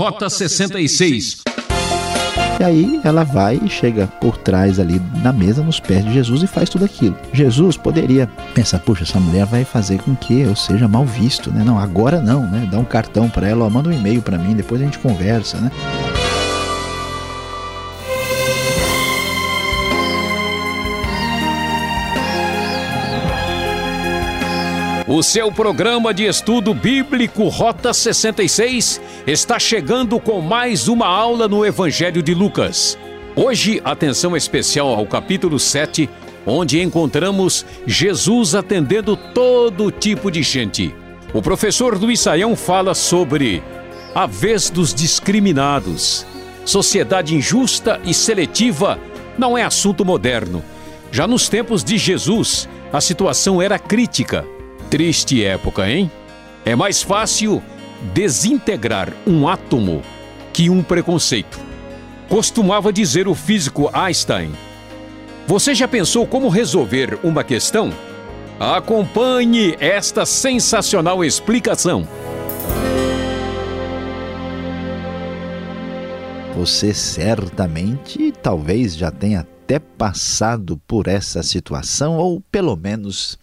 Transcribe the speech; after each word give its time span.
Rota 0.00 0.30
66. 0.30 1.42
E 2.58 2.64
aí 2.64 3.00
ela 3.04 3.22
vai 3.22 3.60
e 3.62 3.68
chega 3.68 4.06
por 4.06 4.38
trás 4.38 4.80
ali 4.80 4.98
na 5.22 5.30
mesa, 5.30 5.62
nos 5.62 5.78
pés 5.78 6.02
de 6.06 6.14
Jesus 6.14 6.42
e 6.42 6.46
faz 6.46 6.70
tudo 6.70 6.86
aquilo. 6.86 7.14
Jesus 7.34 7.76
poderia 7.76 8.26
pensar, 8.54 8.78
puxa, 8.78 9.02
essa 9.02 9.20
mulher 9.20 9.44
vai 9.44 9.62
fazer 9.62 9.98
com 9.98 10.16
que 10.16 10.40
eu 10.40 10.56
seja 10.56 10.88
mal 10.88 11.04
visto, 11.04 11.50
né? 11.50 11.62
Não, 11.62 11.78
agora 11.78 12.18
não, 12.18 12.46
né? 12.46 12.66
Dá 12.72 12.78
um 12.78 12.84
cartão 12.84 13.28
para 13.28 13.46
ela, 13.46 13.66
ó, 13.66 13.68
manda 13.68 13.90
um 13.90 13.92
e-mail 13.92 14.22
para 14.22 14.38
mim, 14.38 14.54
depois 14.54 14.80
a 14.80 14.86
gente 14.86 14.98
conversa, 14.98 15.58
né? 15.58 15.70
O 25.12 25.24
seu 25.24 25.50
programa 25.50 26.14
de 26.14 26.24
estudo 26.24 26.72
bíblico 26.72 27.48
Rota 27.48 27.92
66 27.92 29.00
está 29.26 29.58
chegando 29.58 30.20
com 30.20 30.40
mais 30.40 30.86
uma 30.86 31.08
aula 31.08 31.48
no 31.48 31.66
Evangelho 31.66 32.22
de 32.22 32.32
Lucas. 32.32 32.96
Hoje, 33.34 33.82
atenção 33.84 34.36
especial 34.36 34.86
ao 34.86 35.04
capítulo 35.04 35.58
7, 35.58 36.08
onde 36.46 36.80
encontramos 36.80 37.66
Jesus 37.84 38.54
atendendo 38.54 39.16
todo 39.16 39.90
tipo 39.90 40.30
de 40.30 40.44
gente. 40.44 40.94
O 41.34 41.42
professor 41.42 42.00
Luiz 42.00 42.20
Saião 42.20 42.54
fala 42.54 42.94
sobre 42.94 43.64
a 44.14 44.26
vez 44.26 44.70
dos 44.70 44.94
discriminados. 44.94 46.24
Sociedade 46.64 47.34
injusta 47.34 48.00
e 48.04 48.14
seletiva 48.14 48.96
não 49.36 49.58
é 49.58 49.64
assunto 49.64 50.04
moderno. 50.04 50.62
Já 51.10 51.26
nos 51.26 51.48
tempos 51.48 51.82
de 51.82 51.98
Jesus, 51.98 52.68
a 52.92 53.00
situação 53.00 53.60
era 53.60 53.76
crítica. 53.76 54.46
Triste 54.90 55.44
época, 55.44 55.88
hein? 55.88 56.10
É 56.64 56.74
mais 56.74 57.00
fácil 57.00 57.62
desintegrar 58.12 59.12
um 59.24 59.46
átomo 59.46 60.02
que 60.52 60.68
um 60.68 60.82
preconceito. 60.82 61.60
Costumava 62.28 62.92
dizer 62.92 63.28
o 63.28 63.34
físico 63.34 63.88
Einstein. 63.92 64.50
Você 65.46 65.76
já 65.76 65.86
pensou 65.86 66.26
como 66.26 66.48
resolver 66.48 67.20
uma 67.22 67.44
questão? 67.44 67.92
Acompanhe 68.58 69.76
esta 69.78 70.26
sensacional 70.26 71.24
explicação. 71.24 72.06
Você 76.56 76.92
certamente, 76.92 78.32
talvez 78.42 78.96
já 78.96 79.12
tenha 79.12 79.46
até 79.70 79.78
passado 79.78 80.76
por 80.84 81.06
essa 81.06 81.44
situação, 81.44 82.16
ou 82.16 82.40
pelo 82.50 82.74
menos 82.74 83.38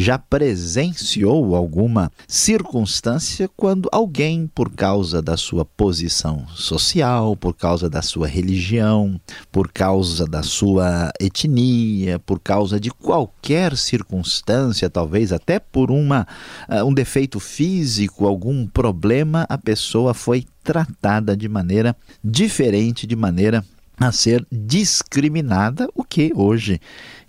já 0.00 0.16
presenciou 0.16 1.56
alguma 1.56 2.12
circunstância 2.28 3.50
quando 3.56 3.88
alguém, 3.90 4.46
por 4.46 4.70
causa 4.70 5.20
da 5.20 5.36
sua 5.36 5.64
posição 5.64 6.46
social, 6.54 7.36
por 7.36 7.52
causa 7.52 7.90
da 7.90 8.00
sua 8.00 8.28
religião, 8.28 9.20
por 9.50 9.72
causa 9.72 10.24
da 10.24 10.42
sua 10.42 11.10
etnia, 11.20 12.20
por 12.20 12.38
causa 12.38 12.78
de 12.78 12.92
qualquer 12.92 13.76
circunstância, 13.76 14.88
talvez 14.88 15.32
até 15.32 15.58
por 15.58 15.90
uma, 15.90 16.28
uh, 16.68 16.84
um 16.84 16.94
defeito 16.94 17.40
físico, 17.40 18.24
algum 18.24 18.68
problema, 18.68 19.46
a 19.48 19.58
pessoa 19.58 20.14
foi 20.14 20.46
tratada 20.62 21.36
de 21.36 21.48
maneira 21.48 21.96
diferente, 22.22 23.04
de 23.04 23.16
maneira 23.16 23.64
a 23.98 24.12
ser 24.12 24.46
discriminada, 24.50 25.88
o 25.94 26.04
que 26.04 26.32
hoje, 26.34 26.80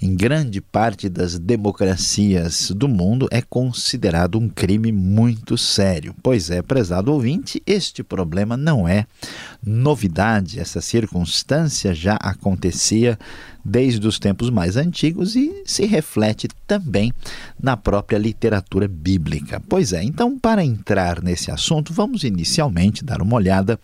em 0.01 0.15
grande 0.15 0.61
parte 0.61 1.09
das 1.09 1.37
democracias 1.37 2.71
do 2.71 2.87
mundo, 2.87 3.27
é 3.31 3.41
considerado 3.41 4.39
um 4.39 4.47
crime 4.47 4.91
muito 4.91 5.57
sério. 5.57 6.15
Pois 6.23 6.49
é, 6.49 6.61
prezado 6.61 7.11
ouvinte, 7.11 7.61
este 7.65 8.01
problema 8.03 8.55
não 8.55 8.87
é 8.87 9.05
novidade, 9.63 10.59
essa 10.59 10.79
circunstância 10.79 11.93
já 11.93 12.15
acontecia 12.15 13.19
desde 13.63 14.07
os 14.07 14.17
tempos 14.17 14.49
mais 14.49 14.77
antigos 14.77 15.35
e 15.35 15.63
se 15.65 15.85
reflete 15.85 16.47
também 16.65 17.13
na 17.61 17.75
própria 17.75 18.17
literatura 18.17 18.87
bíblica. 18.87 19.61
Pois 19.67 19.93
é, 19.93 20.03
então, 20.03 20.39
para 20.39 20.63
entrar 20.63 21.21
nesse 21.21 21.51
assunto, 21.51 21.93
vamos 21.93 22.23
inicialmente 22.23 23.03
dar 23.03 23.21
uma 23.21 23.35
olhada 23.35 23.79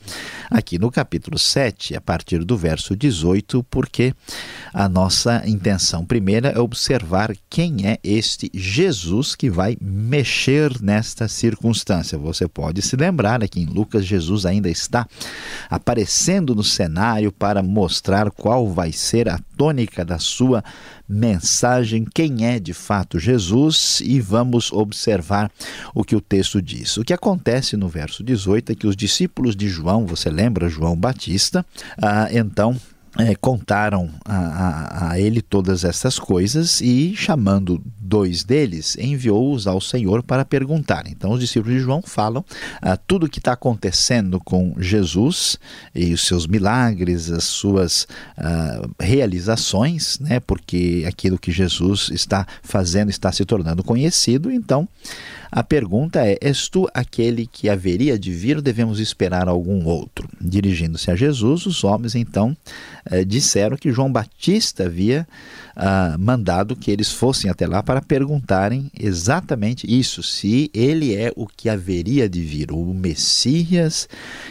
aqui 0.49 0.79
no 0.79 0.89
capítulo 0.89 1.37
7, 1.37 1.95
a 1.95 2.01
partir 2.01 2.43
do 2.43 2.57
verso 2.57 2.95
18, 2.95 3.63
porque 3.63 4.13
a 4.73 4.87
nossa 4.87 5.43
intenção 5.47 6.04
primeira 6.05 6.49
é 6.49 6.59
observar 6.59 7.35
quem 7.49 7.87
é 7.87 7.99
este 8.03 8.49
Jesus 8.53 9.35
que 9.35 9.49
vai 9.49 9.77
mexer 9.81 10.81
nesta 10.81 11.27
circunstância. 11.27 12.17
Você 12.17 12.47
pode 12.47 12.81
se 12.81 12.95
lembrar 12.95 13.43
aqui 13.43 13.61
em 13.61 13.65
Lucas, 13.65 14.05
Jesus 14.05 14.45
ainda 14.45 14.69
está 14.69 15.07
aparecendo 15.69 16.53
no 16.53 16.63
cenário 16.63 17.31
para 17.31 17.63
mostrar 17.63 18.31
qual 18.31 18.69
vai 18.69 18.91
ser 18.91 19.29
a 19.29 19.39
tônica 19.57 20.05
da 20.05 20.19
sua 20.19 20.63
mensagem, 21.07 22.05
quem 22.13 22.45
é 22.45 22.59
de 22.59 22.73
fato 22.73 23.19
Jesus, 23.19 24.01
e 24.03 24.19
vamos 24.19 24.71
observar 24.71 25.51
o 25.93 26.03
que 26.03 26.15
o 26.15 26.21
texto 26.21 26.61
diz. 26.61 26.97
O 26.97 27.03
que 27.03 27.13
acontece 27.13 27.77
no 27.77 27.87
verso 27.87 28.23
18 28.23 28.71
é 28.71 28.75
que 28.75 28.87
os 28.87 28.95
discípulos 28.95 29.55
de 29.55 29.69
João, 29.69 30.05
você 30.05 30.29
lembra, 30.29 30.69
João 30.69 30.95
Batista, 30.95 31.65
ah, 32.01 32.27
então 32.31 32.75
é, 33.17 33.35
contaram 33.35 34.09
a, 34.25 34.35
a, 34.35 35.11
a, 35.11 35.19
ele 35.19 35.41
todas 35.41 35.83
essas 35.83 36.19
coisas 36.19 36.81
e, 36.81 37.15
chamando 37.15 37.81
dois 37.99 38.43
deles, 38.43 38.97
enviou-os 38.97 39.67
ao 39.67 39.79
Senhor 39.79 40.21
para 40.21 40.43
perguntar. 40.43 41.05
Então, 41.07 41.31
os 41.31 41.39
discípulos 41.39 41.75
de 41.75 41.81
João 41.81 42.01
falam 42.01 42.43
ah, 42.81 42.97
tudo 42.97 43.25
o 43.25 43.29
que 43.29 43.39
está 43.39 43.53
acontecendo 43.53 44.39
com 44.39 44.75
Jesus 44.77 45.57
e 45.93 46.13
os 46.13 46.25
seus 46.27 46.45
milagres, 46.45 47.31
as 47.31 47.45
suas 47.45 48.07
ah, 48.37 48.87
realizações, 48.99 50.19
né, 50.19 50.39
porque 50.39 51.03
aquilo 51.07 51.39
que 51.39 51.51
Jesus 51.51 52.09
está 52.11 52.45
fazendo 52.61 53.09
está 53.09 53.31
se 53.31 53.45
tornando 53.45 53.83
conhecido. 53.83 54.51
Então, 54.51 54.87
a 55.51 55.63
pergunta 55.63 56.25
é: 56.25 56.37
És 56.41 56.69
tu 56.69 56.87
aquele 56.93 57.47
que 57.47 57.69
haveria 57.69 58.17
de 58.17 58.31
vir 58.31 58.57
ou 58.57 58.61
devemos 58.61 58.99
esperar 58.99 59.47
algum 59.47 59.85
outro? 59.85 60.29
Dirigindo-se 60.39 61.11
a 61.11 61.15
Jesus, 61.15 61.65
os 61.65 61.83
homens 61.83 62.15
então 62.15 62.55
eh, 63.05 63.23
disseram 63.23 63.77
que 63.77 63.91
João 63.91 64.11
Batista 64.11 64.85
havia 64.85 65.27
ah, 65.75 66.15
mandado 66.17 66.75
que 66.75 66.89
eles 66.89 67.11
fossem 67.11 67.49
até 67.49 67.67
lá 67.67 67.83
para 67.83 68.01
perguntarem 68.01 68.89
exatamente 68.97 69.85
isso: 69.87 70.23
se 70.23 70.69
ele 70.73 71.15
é 71.15 71.31
o 71.35 71.45
que 71.45 71.69
haveria 71.69 72.29
de 72.29 72.41
vir, 72.41 72.71
o 72.71 72.93
Messias 72.93 74.07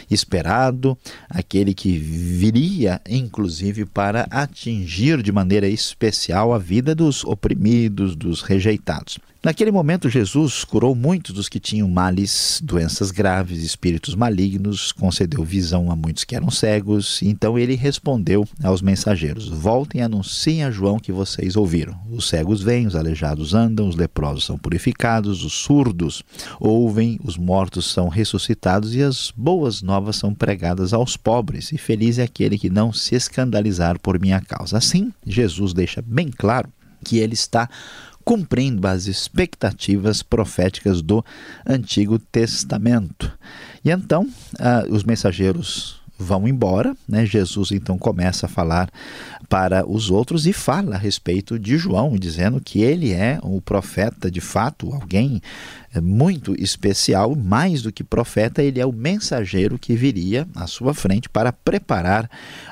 esperado, 0.09 0.97
aquele 1.29 1.73
que 1.73 1.97
viria, 1.97 3.01
inclusive, 3.09 3.85
para 3.85 4.27
atingir 4.29 5.21
de 5.21 5.31
maneira 5.31 5.67
especial 5.67 6.53
a 6.53 6.57
vida 6.57 6.93
dos 6.93 7.23
oprimidos, 7.23 8.15
dos 8.15 8.41
rejeitados. 8.41 9.17
Naquele 9.45 9.69
momento, 9.69 10.09
Jesus 10.09 10.63
curou 10.63 10.95
muitos 10.95 11.31
dos 11.31 11.47
que 11.47 11.59
tinham 11.59 11.87
males, 11.87 12.59
doenças 12.63 13.11
graves, 13.11 13.61
espíritos 13.61 14.15
malignos, 14.15 14.91
concedeu 14.91 15.43
visão 15.43 15.91
a 15.91 15.95
muitos 15.95 16.23
que 16.23 16.35
eram 16.35 16.49
cegos. 16.49 17.21
Então 17.21 17.55
ele 17.55 17.75
respondeu 17.75 18.47
aos 18.63 18.81
mensageiros: 18.81 19.47
Voltem 19.47 20.01
e 20.01 20.03
anunciem 20.03 20.63
a 20.63 20.71
João 20.71 20.97
que 20.97 21.11
vocês 21.11 21.55
ouviram. 21.55 21.95
Os 22.09 22.27
cegos 22.27 22.63
vêm, 22.63 22.87
os 22.87 22.95
aleijados 22.95 23.53
andam, 23.53 23.87
os 23.87 23.95
leprosos 23.95 24.45
são 24.45 24.57
purificados, 24.57 25.43
os 25.43 25.53
surdos 25.53 26.23
ouvem, 26.59 27.19
os 27.23 27.37
mortos 27.37 27.85
são 27.85 28.07
ressuscitados 28.07 28.95
e 28.95 29.03
as 29.03 29.31
boas 29.37 29.83
novas 29.83 30.15
são 30.15 30.33
pregadas 30.33 30.91
aos 30.91 31.15
pobres. 31.15 31.71
E 31.71 31.77
feliz 31.77 32.17
é 32.17 32.23
aquele 32.23 32.57
que 32.57 32.71
não 32.71 32.91
se 32.91 33.13
escandalizar 33.13 33.99
por 33.99 34.19
minha 34.19 34.41
causa. 34.41 34.79
Assim, 34.79 35.13
Jesus 35.23 35.71
deixa 35.71 36.01
bem 36.01 36.31
claro 36.35 36.67
que 37.03 37.19
ele 37.19 37.35
está 37.35 37.69
cumprindo 38.25 38.87
as 38.87 39.05
expectativas 39.05 40.23
proféticas 40.23 41.01
do 41.01 41.23
Antigo 41.65 42.17
Testamento. 42.17 43.31
E 43.83 43.91
então, 43.91 44.23
uh, 44.23 44.91
os 44.91 45.03
mensageiros 45.03 46.01
vão 46.17 46.47
embora, 46.47 46.95
né? 47.07 47.25
Jesus 47.25 47.71
então 47.71 47.97
começa 47.97 48.45
a 48.45 48.49
falar 48.49 48.89
para 49.49 49.87
os 49.87 50.09
outros 50.09 50.47
e 50.47 50.53
fala 50.53 50.95
a 50.95 50.97
respeito 50.97 51.59
de 51.59 51.77
João, 51.77 52.17
dizendo 52.17 52.59
que 52.59 52.81
ele 52.81 53.11
é 53.11 53.39
o 53.43 53.61
profeta 53.61 54.31
de 54.31 54.41
fato, 54.41 54.93
alguém 54.93 55.41
é 55.93 56.01
muito 56.01 56.53
especial, 56.61 57.35
mais 57.35 57.81
do 57.81 57.91
que 57.91 58.03
profeta, 58.03 58.61
ele 58.61 58.81
é 58.81 58.85
o 58.85 58.91
mensageiro 58.91 59.79
que 59.79 59.95
viria 59.95 60.45
à 60.53 60.67
sua 60.67 60.93
frente 60.93 61.29
para 61.29 61.53
preparar 61.53 62.25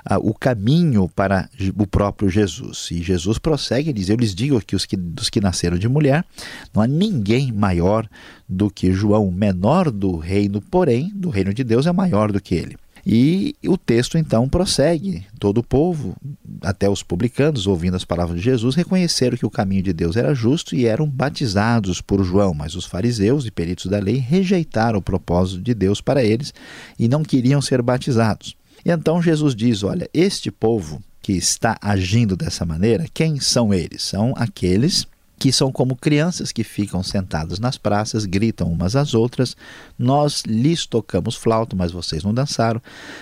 uh, 0.09 0.17
o 0.21 0.33
caminho 0.33 1.07
para 1.07 1.49
o 1.77 1.87
próprio 1.87 2.29
Jesus. 2.29 2.89
E 2.91 3.01
Jesus 3.01 3.37
prossegue 3.37 3.91
e 3.91 3.93
diz: 3.93 4.09
Eu 4.09 4.17
lhes 4.17 4.35
digo 4.35 4.59
que 4.59 4.75
os 4.75 4.85
que 4.85 4.97
dos 4.97 5.29
que 5.29 5.39
nasceram 5.39 5.77
de 5.77 5.87
mulher, 5.87 6.25
não 6.73 6.81
há 6.81 6.87
ninguém 6.87 7.51
maior 7.51 8.09
do 8.47 8.69
que 8.69 8.91
João, 8.91 9.31
menor 9.31 9.89
do 9.89 10.17
reino, 10.17 10.59
porém, 10.59 11.09
do 11.15 11.29
reino 11.29 11.53
de 11.53 11.63
Deus 11.63 11.87
é 11.87 11.93
maior 11.93 12.29
do 12.29 12.41
que 12.41 12.55
ele. 12.55 12.77
E 13.05 13.53
o 13.67 13.77
texto 13.77 14.17
então 14.17 14.47
prossegue. 14.47 15.25
Todo 15.37 15.57
o 15.57 15.63
povo, 15.63 16.15
até 16.61 16.89
os 16.89 17.03
publicanos, 17.03 17.67
ouvindo 17.67 17.95
as 17.95 18.05
palavras 18.05 18.37
de 18.37 18.43
Jesus, 18.43 18.75
reconheceram 18.75 19.37
que 19.37 19.45
o 19.45 19.49
caminho 19.49 19.83
de 19.83 19.91
Deus 19.91 20.15
era 20.15 20.33
justo 20.33 20.73
e 20.73 20.85
eram 20.85 21.09
batizados 21.09 21.99
por 21.99 22.23
João. 22.23 22.53
Mas 22.53 22.75
os 22.75 22.85
fariseus 22.85 23.45
e 23.45 23.51
peritos 23.51 23.87
da 23.87 23.99
lei 23.99 24.17
rejeitaram 24.17 24.99
o 24.99 25.01
propósito 25.01 25.61
de 25.61 25.73
Deus 25.73 25.99
para 25.99 26.23
eles 26.23 26.53
e 26.97 27.09
não 27.09 27.23
queriam 27.23 27.61
ser 27.61 27.81
batizados. 27.81 28.55
E 28.85 28.91
então 28.91 29.21
Jesus 29.21 29.53
diz: 29.53 29.83
Olha, 29.83 30.09
este 30.13 30.49
povo 30.49 31.03
que 31.21 31.33
está 31.33 31.77
agindo 31.81 32.35
dessa 32.35 32.65
maneira, 32.65 33.05
quem 33.13 33.39
são 33.39 33.73
eles? 33.73 34.03
São 34.03 34.33
aqueles 34.35 35.07
que 35.37 35.51
são 35.51 35.71
como 35.71 35.95
crianças 35.95 36.51
que 36.51 36.63
ficam 36.63 37.03
sentadas 37.03 37.59
nas 37.59 37.77
praças, 37.77 38.25
gritam 38.25 38.71
umas 38.71 38.95
às 38.95 39.13
outras. 39.13 39.55
Nós 39.97 40.43
lhes 40.45 40.85
tocamos 40.85 41.35
flauta, 41.35 41.75
mas 41.75 41.91
vocês 41.91 42.23
não 42.23 42.33
dançaram. 42.33 42.81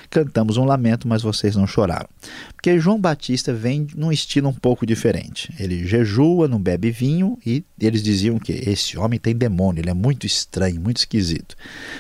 Cantamos 0.09 0.57
um 0.57 0.65
lamento, 0.65 1.07
mas 1.07 1.21
vocês 1.21 1.55
não 1.55 1.65
choraram. 1.65 2.07
Porque 2.53 2.79
João 2.79 2.99
Batista 2.99 3.53
vem 3.53 3.87
num 3.95 4.11
estilo 4.11 4.49
um 4.49 4.53
pouco 4.53 4.85
diferente. 4.85 5.53
Ele 5.59 5.85
jejua, 5.87 6.47
não 6.47 6.61
bebe 6.61 6.91
vinho 6.91 7.37
e 7.45 7.63
eles 7.79 8.03
diziam 8.03 8.37
que 8.37 8.51
esse 8.51 8.97
homem 8.97 9.19
tem 9.19 9.35
demônio, 9.35 9.81
ele 9.81 9.89
é 9.89 9.93
muito 9.93 10.25
estranho, 10.25 10.79
muito 10.79 10.97
esquisito. 10.97 11.55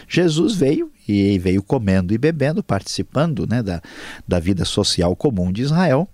Jesus 0.07 0.53
veio 0.53 0.91
e 1.07 1.37
veio 1.39 1.63
comendo 1.63 2.13
e 2.13 2.17
bebendo, 2.17 2.63
participando 2.63 3.47
né, 3.47 3.61
da, 3.61 3.81
da 4.27 4.39
vida 4.39 4.65
social 4.65 5.15
comum 5.15 5.51
de 5.51 5.61
Israel. 5.61 6.07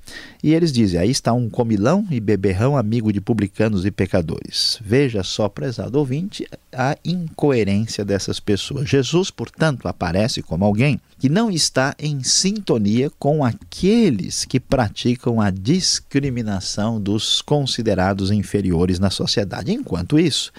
E 0.43 0.53
eles 0.53 0.71
dizem: 0.71 0.99
aí 0.99 1.09
está 1.09 1.33
um 1.33 1.49
comilão 1.49 2.05
e 2.09 2.19
beberrão, 2.19 2.77
amigo 2.77 3.11
de 3.11 3.21
publicanos 3.21 3.85
e 3.85 3.91
pecadores. 3.91 4.79
Veja 4.81 5.23
só, 5.23 5.49
prezado 5.49 5.99
ouvinte, 5.99 6.47
a 6.71 6.97
incoerência 7.03 8.05
dessas 8.05 8.39
pessoas. 8.39 8.89
Jesus, 8.89 9.29
portanto, 9.31 9.87
aparece 9.87 10.41
como 10.41 10.65
alguém 10.65 10.99
que 11.19 11.29
não 11.29 11.49
está 11.49 11.95
em 11.97 12.21
sintonia 12.23 13.09
com 13.17 13.43
aqueles 13.43 14.45
que 14.45 14.59
praticam 14.59 15.41
a 15.41 15.49
discriminação 15.49 17.01
dos 17.01 17.41
considerados 17.41 18.29
inferiores 18.29 18.99
na 18.99 19.09
sociedade. 19.09 19.73
Enquanto 19.73 20.19
isso, 20.19 20.51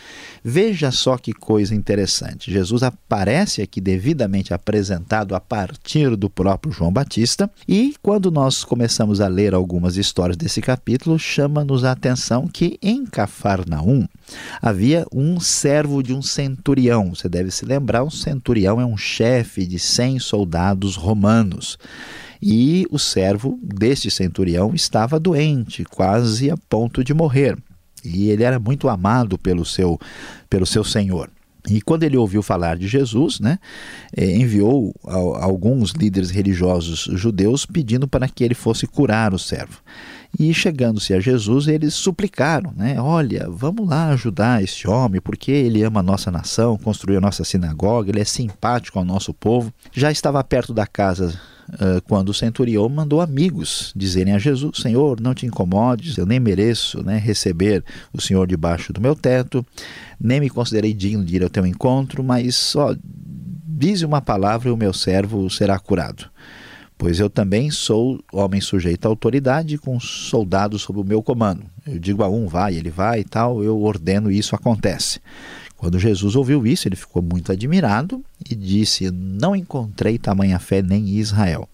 veja 0.43 0.91
só 0.91 1.17
que 1.17 1.33
coisa 1.33 1.75
interessante. 1.75 2.51
Jesus 2.51 2.83
aparece 2.83 3.63
aqui 3.63 3.81
devidamente 3.81 4.53
apresentado 4.53 5.35
a 5.35 5.41
partir 5.41 6.17
do 6.17 6.29
próprio 6.29 6.73
João 6.73 6.93
Batista, 6.93 7.49
e 7.67 7.95
quando 8.03 8.31
nós 8.31 8.65
começamos 8.65 9.21
a 9.21 9.29
ler 9.29 9.55
algumas 9.55 9.97
histórias 9.97 10.37
desse 10.37 10.61
capítulo, 10.61 11.19
chama-nos 11.19 11.85
a 11.85 11.93
atenção 11.93 12.49
que 12.49 12.79
em 12.83 13.07
Cafarnaum 13.07 14.07
havia 14.61 15.07
um 15.13 15.39
servo 15.39 16.03
de 16.03 16.13
um 16.13 16.21
centurião. 16.21 17.15
Você 17.15 17.29
deve 17.29 17.51
se 17.51 17.65
lembrar, 17.65 18.03
um 18.03 18.11
centurião 18.11 18.81
é 18.81 18.85
um 18.85 18.97
chefe 18.97 19.67
de 19.67 19.79
100 19.79 20.19
soldados 20.19 20.48
romanos. 20.97 21.79
E 22.41 22.87
o 22.91 22.99
servo 22.99 23.59
deste 23.62 24.11
centurião 24.11 24.73
estava 24.75 25.19
doente, 25.19 25.85
quase 25.85 26.50
a 26.50 26.56
ponto 26.69 27.03
de 27.03 27.12
morrer. 27.12 27.56
E 28.05 28.31
ele 28.31 28.45
era 28.45 28.59
muito 28.59 28.89
amado 28.89 29.37
pelo 29.37 29.65
seu, 29.65 29.99
pelo 30.49 30.65
seu 30.65 30.85
senhor. 30.85 31.31
E 31.69 31.81
quando 31.81 32.05
ele 32.05 32.17
ouviu 32.17 32.43
falar 32.43 32.77
de 32.77 32.87
Jesus, 32.87 33.41
né, 33.41 33.59
eh, 34.17 34.37
enviou 34.37 34.95
alguns 35.05 35.91
líderes 35.91 36.31
religiosos 36.31 37.09
judeus 37.13 37.67
pedindo 37.67 38.07
para 38.07 38.29
que 38.29 38.45
ele 38.45 38.55
fosse 38.55 38.87
curar 38.87 39.35
o 39.35 39.39
servo. 39.39 39.81
E 40.39 40.53
chegando-se 40.53 41.15
a 41.15 41.21
Jesus, 41.21 41.69
eles 41.69 41.95
suplicaram, 41.95 42.73
né? 42.77 43.01
Olha, 43.01 43.49
vamos 43.51 43.89
lá 43.89 44.09
ajudar 44.09 44.63
esse 44.63 44.87
homem, 44.87 45.21
porque 45.21 45.51
ele 45.51 45.83
ama 45.83 46.01
a 46.01 46.03
nossa 46.03 46.31
nação, 46.31 46.77
construiu 46.77 47.19
a 47.19 47.21
nossa 47.21 47.45
sinagoga, 47.45 48.11
ele 48.11 48.21
é 48.21 48.25
simpático 48.25 48.99
ao 48.99 49.05
nosso 49.05 49.33
povo. 49.33 49.73
Já 49.93 50.11
estava 50.11 50.43
perto 50.45 50.75
da 50.75 50.87
casa 50.87 51.41
quando 52.06 52.31
o 52.31 52.35
centurião 52.35 52.88
mandou 52.88 53.20
amigos 53.20 53.93
dizerem 53.94 54.35
a 54.35 54.38
Jesus: 54.38 54.79
Senhor, 54.79 55.20
não 55.20 55.35
te 55.35 55.47
incomodes, 55.47 56.17
eu 56.17 56.26
nem 56.26 56.41
mereço 56.41 57.03
né, 57.03 57.19
receber 57.19 57.85
o 58.12 58.20
Senhor 58.20 58.47
debaixo 58.47 58.93
do 58.93 59.00
meu 59.00 59.15
teto, 59.15 59.65
nem 60.20 60.41
me 60.41 60.50
considerei 60.50 60.94
digno 60.94 61.25
de 61.25 61.37
ir 61.37 61.43
ao 61.43 61.50
teu 61.50 61.67
encontro, 61.67 62.25
mas 62.25 62.56
só 62.56 62.94
dize 63.05 64.05
uma 64.05 64.20
palavra 64.20 64.69
e 64.69 64.73
o 64.73 64.76
meu 64.76 64.93
servo 64.93 65.49
será 65.50 65.79
curado 65.79 66.31
pois 66.99 67.20
eu 67.20 67.31
também 67.31 67.71
sou 67.71 68.21
homem 68.32 68.61
sujeito 68.61 69.06
à 69.06 69.09
autoridade 69.09 69.79
com 69.79 70.00
soldados 70.00 70.82
sob 70.82 70.99
o 70.99 71.05
meu 71.05 71.23
comando. 71.23 71.62
Eu 71.87 71.99
digo 71.99 72.25
a 72.25 72.29
um, 72.29 72.49
vai, 72.49 72.75
ele 72.75 72.91
vai 72.91 73.21
e 73.21 73.25
tal, 73.25 73.62
eu 73.62 73.81
ordeno 73.81 74.31
e 74.31 74.37
isso 74.37 74.56
acontece. 74.56 75.21
Quando 75.79 75.97
Jesus 75.97 76.35
ouviu 76.35 76.67
isso, 76.67 76.89
ele 76.89 76.97
ficou 76.97 77.23
muito 77.23 77.53
admirado 77.53 78.23
e 78.51 78.55
disse: 78.55 79.13
Não 79.13 79.55
encontrei 79.55 80.19
tamanha 80.19 80.59
fé 80.59 80.83
nem 80.83 81.09
em 81.09 81.19
Israel. 81.19 81.69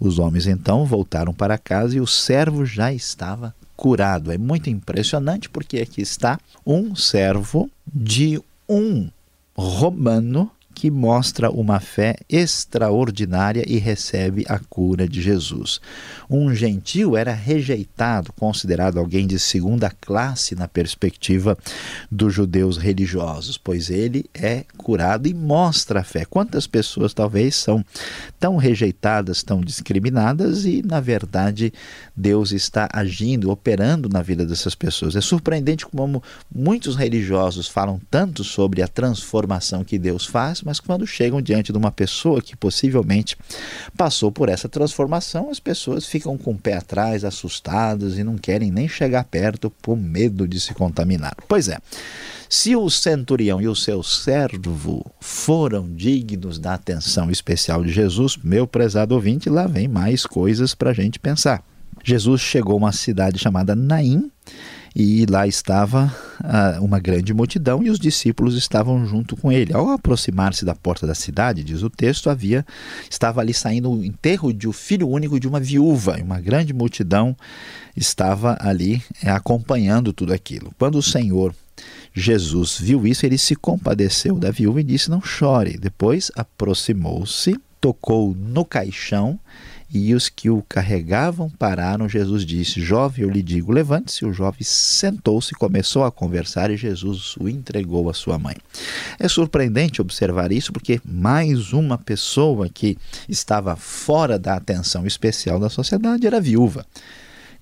Os 0.00 0.18
homens 0.18 0.46
então 0.46 0.86
voltaram 0.86 1.34
para 1.34 1.58
casa 1.58 1.96
e 1.96 2.00
o 2.00 2.06
servo 2.06 2.64
já 2.64 2.92
estava 2.92 3.54
curado. 3.76 4.32
É 4.32 4.38
muito 4.38 4.70
impressionante 4.70 5.50
porque 5.50 5.78
aqui 5.78 6.00
está 6.00 6.40
um 6.66 6.96
servo 6.96 7.70
de 7.86 8.40
um 8.66 9.10
romano 9.54 10.50
que 10.82 10.90
mostra 10.90 11.48
uma 11.48 11.78
fé 11.78 12.16
extraordinária 12.28 13.64
e 13.68 13.78
recebe 13.78 14.44
a 14.48 14.58
cura 14.58 15.08
de 15.08 15.22
Jesus. 15.22 15.80
Um 16.28 16.52
gentil 16.52 17.16
era 17.16 17.32
rejeitado, 17.32 18.32
considerado 18.32 18.98
alguém 18.98 19.24
de 19.24 19.38
segunda 19.38 19.92
classe 20.00 20.56
na 20.56 20.66
perspectiva 20.66 21.56
dos 22.10 22.34
judeus 22.34 22.76
religiosos, 22.78 23.56
pois 23.56 23.90
ele 23.90 24.24
é 24.34 24.64
curado 24.76 25.28
e 25.28 25.34
mostra 25.34 26.00
a 26.00 26.02
fé. 26.02 26.24
Quantas 26.24 26.66
pessoas 26.66 27.14
talvez 27.14 27.54
são 27.54 27.84
tão 28.40 28.56
rejeitadas, 28.56 29.44
tão 29.44 29.60
discriminadas 29.60 30.64
e, 30.64 30.82
na 30.84 30.98
verdade, 30.98 31.72
Deus 32.16 32.50
está 32.50 32.88
agindo, 32.92 33.52
operando 33.52 34.08
na 34.08 34.20
vida 34.20 34.44
dessas 34.44 34.74
pessoas. 34.74 35.14
É 35.14 35.20
surpreendente 35.20 35.86
como 35.86 36.20
muitos 36.52 36.96
religiosos 36.96 37.68
falam 37.68 38.00
tanto 38.10 38.42
sobre 38.42 38.82
a 38.82 38.88
transformação 38.88 39.84
que 39.84 39.96
Deus 39.96 40.26
faz, 40.26 40.60
mas 40.62 40.71
quando 40.80 41.06
chegam 41.06 41.40
diante 41.40 41.72
de 41.72 41.78
uma 41.78 41.90
pessoa 41.90 42.42
que 42.42 42.56
possivelmente 42.56 43.36
passou 43.96 44.30
por 44.30 44.48
essa 44.48 44.68
transformação, 44.68 45.50
as 45.50 45.60
pessoas 45.60 46.06
ficam 46.06 46.36
com 46.36 46.52
o 46.52 46.58
pé 46.58 46.74
atrás, 46.74 47.24
assustadas 47.24 48.18
e 48.18 48.24
não 48.24 48.36
querem 48.36 48.70
nem 48.70 48.88
chegar 48.88 49.24
perto 49.24 49.70
por 49.82 49.96
medo 49.96 50.46
de 50.46 50.60
se 50.60 50.74
contaminar. 50.74 51.34
Pois 51.48 51.68
é. 51.68 51.78
Se 52.48 52.76
o 52.76 52.90
centurião 52.90 53.62
e 53.62 53.66
o 53.66 53.74
seu 53.74 54.02
servo 54.02 55.10
foram 55.18 55.90
dignos 55.90 56.58
da 56.58 56.74
atenção 56.74 57.30
especial 57.30 57.82
de 57.82 57.90
Jesus, 57.90 58.36
meu 58.36 58.66
prezado 58.66 59.14
ouvinte, 59.14 59.48
lá 59.48 59.66
vem 59.66 59.88
mais 59.88 60.26
coisas 60.26 60.74
para 60.74 60.90
a 60.90 60.94
gente 60.94 61.18
pensar. 61.18 61.64
Jesus 62.04 62.40
chegou 62.40 62.74
a 62.74 62.76
uma 62.76 62.92
cidade 62.92 63.38
chamada 63.38 63.74
Naim 63.74 64.30
e 64.94 65.24
lá 65.26 65.46
estava 65.46 66.14
uh, 66.40 66.84
uma 66.84 66.98
grande 66.98 67.32
multidão 67.32 67.82
e 67.82 67.90
os 67.90 67.98
discípulos 67.98 68.56
estavam 68.56 69.06
junto 69.06 69.36
com 69.36 69.50
ele. 69.50 69.72
Ao 69.72 69.90
aproximar-se 69.90 70.64
da 70.64 70.74
porta 70.74 71.06
da 71.06 71.14
cidade, 71.14 71.64
diz 71.64 71.82
o 71.82 71.90
texto, 71.90 72.28
havia 72.28 72.64
estava 73.10 73.40
ali 73.40 73.54
saindo 73.54 73.90
o 73.90 74.04
enterro 74.04 74.52
de 74.52 74.68
um 74.68 74.72
filho 74.72 75.08
único 75.08 75.40
de 75.40 75.48
uma 75.48 75.60
viúva, 75.60 76.18
e 76.18 76.22
uma 76.22 76.40
grande 76.40 76.72
multidão 76.72 77.36
estava 77.96 78.56
ali 78.60 79.02
eh, 79.22 79.30
acompanhando 79.30 80.12
tudo 80.12 80.32
aquilo. 80.32 80.72
Quando 80.78 80.96
o 80.96 81.02
Senhor 81.02 81.54
Jesus 82.14 82.78
viu 82.78 83.06
isso, 83.06 83.24
ele 83.24 83.38
se 83.38 83.56
compadeceu 83.56 84.38
da 84.38 84.50
viúva 84.50 84.80
e 84.80 84.84
disse: 84.84 85.10
Não 85.10 85.22
chore. 85.22 85.78
Depois 85.78 86.30
aproximou-se, 86.36 87.58
tocou 87.80 88.34
no 88.34 88.64
caixão 88.64 89.38
e 89.92 90.14
os 90.14 90.28
que 90.28 90.48
o 90.48 90.62
carregavam 90.62 91.50
pararam. 91.50 92.08
Jesus 92.08 92.46
disse: 92.46 92.80
Jovem, 92.80 93.24
eu 93.24 93.30
lhe 93.30 93.42
digo, 93.42 93.70
levante-se. 93.70 94.24
O 94.24 94.32
jovem 94.32 94.62
sentou-se, 94.62 95.52
começou 95.52 96.04
a 96.04 96.10
conversar 96.10 96.70
e 96.70 96.76
Jesus 96.76 97.36
o 97.36 97.48
entregou 97.48 98.08
à 98.08 98.14
sua 98.14 98.38
mãe. 98.38 98.56
É 99.18 99.28
surpreendente 99.28 100.00
observar 100.00 100.50
isso 100.50 100.72
porque 100.72 101.00
mais 101.04 101.72
uma 101.72 101.98
pessoa 101.98 102.68
que 102.68 102.96
estava 103.28 103.76
fora 103.76 104.38
da 104.38 104.54
atenção 104.54 105.06
especial 105.06 105.60
da 105.60 105.68
sociedade 105.68 106.26
era 106.26 106.40
viúva. 106.40 106.86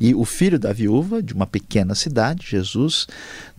E 0.00 0.14
o 0.14 0.24
filho 0.24 0.58
da 0.58 0.72
viúva 0.72 1.22
de 1.22 1.34
uma 1.34 1.46
pequena 1.46 1.94
cidade, 1.94 2.46
Jesus, 2.48 3.06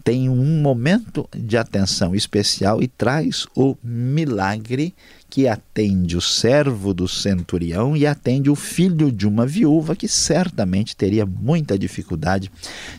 tem 0.04 0.28
um 0.28 0.60
momento 0.60 1.30
de 1.36 1.56
atenção 1.56 2.16
especial 2.16 2.82
e 2.82 2.88
traz 2.88 3.46
o 3.56 3.78
milagre 3.84 4.96
que 5.32 5.48
atende 5.48 6.18
o 6.18 6.22
servo 6.22 6.94
do 6.94 7.08
centurião 7.08 7.96
e 7.96 8.06
atende 8.06 8.50
o 8.50 8.56
filho 8.56 9.10
de 9.10 9.26
uma 9.26 9.48
viúva 9.48 9.96
que 9.96 10.06
certamente 10.06 10.94
teria 10.94 11.26
muita 11.26 11.80
dificuldade 11.80 12.52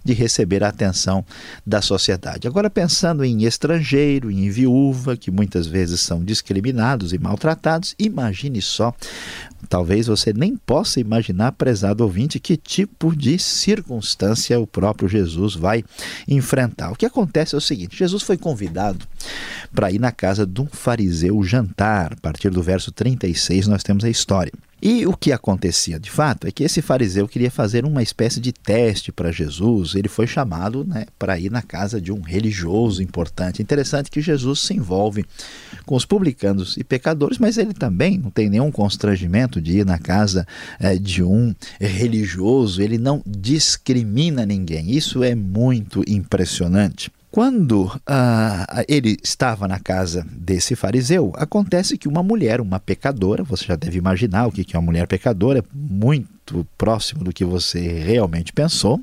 de 0.03 0.15
receber 0.15 0.65
a 0.65 0.69
atenção 0.69 1.23
da 1.65 1.83
sociedade. 1.83 2.49
Agora, 2.49 2.71
pensando 2.71 3.23
em 3.23 3.45
estrangeiro, 3.45 4.31
em 4.31 4.49
viúva, 4.49 5.15
que 5.15 5.31
muitas 5.31 5.67
vezes 5.67 6.01
são 6.01 6.25
discriminados 6.25 7.13
e 7.13 7.19
maltratados, 7.19 7.95
imagine 7.99 8.63
só 8.63 8.95
Talvez 9.69 10.07
você 10.07 10.33
nem 10.33 10.57
possa 10.57 11.01
imaginar, 11.01 11.53
prezado 11.53 12.03
ouvinte, 12.03 12.41
que 12.41 12.57
tipo 12.57 13.15
de 13.15 13.39
circunstância 13.39 14.59
o 14.59 14.67
próprio 14.67 15.09
Jesus 15.09 15.55
vai 15.55 15.85
enfrentar. 16.27 16.91
O 16.91 16.97
que 16.97 17.07
acontece 17.07 17.55
é 17.55 17.59
o 17.59 17.61
seguinte: 17.61 17.97
Jesus 17.97 18.23
foi 18.23 18.37
convidado 18.37 19.07
para 19.73 19.91
ir 19.91 19.99
na 19.99 20.11
casa 20.11 20.45
de 20.45 20.61
um 20.61 20.67
fariseu 20.67 21.43
jantar. 21.45 22.17
Partir 22.23 22.51
do 22.51 22.63
verso 22.63 22.93
36, 22.93 23.67
nós 23.67 23.83
temos 23.83 24.05
a 24.05 24.09
história. 24.09 24.53
E 24.81 25.07
o 25.07 25.17
que 25.17 25.33
acontecia 25.33 25.99
de 25.99 26.11
fato 26.11 26.47
é 26.47 26.53
que 26.53 26.63
esse 26.65 26.81
fariseu 26.81 27.27
queria 27.29 27.51
fazer 27.51 27.85
uma 27.85 28.03
espécie 28.03 28.41
de 28.41 28.53
teste 28.53 29.13
para 29.13 29.31
Jesus. 29.31 29.95
Ele 29.95 30.09
foi 30.09 30.27
chamado 30.27 30.85
né, 30.85 31.07
para 31.19 31.39
ir 31.39 31.51
na 31.51 31.63
casa 31.63 32.01
de 32.01 32.13
um 32.13 32.21
religioso 32.21 33.03
importante. 33.03 33.63
Interessante 33.63 34.11
que 34.11 34.21
Jesus 34.21 34.61
se 34.61 34.75
envolve 34.75 35.25
com 35.85 35.97
os 35.97 36.05
publicanos 36.05 36.77
e 36.77 36.85
pecadores, 36.85 37.39
mas 37.39 37.59
ele 37.59 37.75
também 37.75 38.19
não 38.19 38.31
tem 38.31 38.49
nenhum 38.49 38.73
constrangimento 38.73 39.61
de 39.61 39.79
ir 39.79 39.87
na 39.87 39.99
casa 39.99 40.47
é, 40.79 40.97
de 40.97 41.23
um 41.23 41.55
religioso. 41.81 42.83
Ele 42.83 42.99
não 42.99 43.23
discrimina 43.27 44.47
ninguém. 44.47 44.91
Isso 44.91 45.25
é 45.25 45.35
muito 45.35 46.03
impressionante. 46.09 47.11
Quando 47.33 47.87
uh, 47.87 48.85
ele 48.87 49.17
estava 49.25 49.67
na 49.67 49.81
casa 49.81 50.23
desse 50.31 50.77
fariseu, 50.77 51.33
acontece 51.35 51.97
que 51.97 52.07
uma 52.07 52.23
mulher, 52.23 52.61
uma 52.61 52.79
pecadora, 52.79 53.43
você 53.43 53.65
já 53.65 53.75
deve 53.75 53.97
imaginar 53.97 54.47
o 54.47 54.53
que 54.53 54.77
é 54.77 54.79
uma 54.79 54.85
mulher 54.85 55.07
pecadora, 55.07 55.65
muito 55.73 56.67
próximo 56.77 57.25
do 57.25 57.33
que 57.33 57.43
você 57.43 57.81
realmente 57.81 58.53
pensou. 58.53 59.01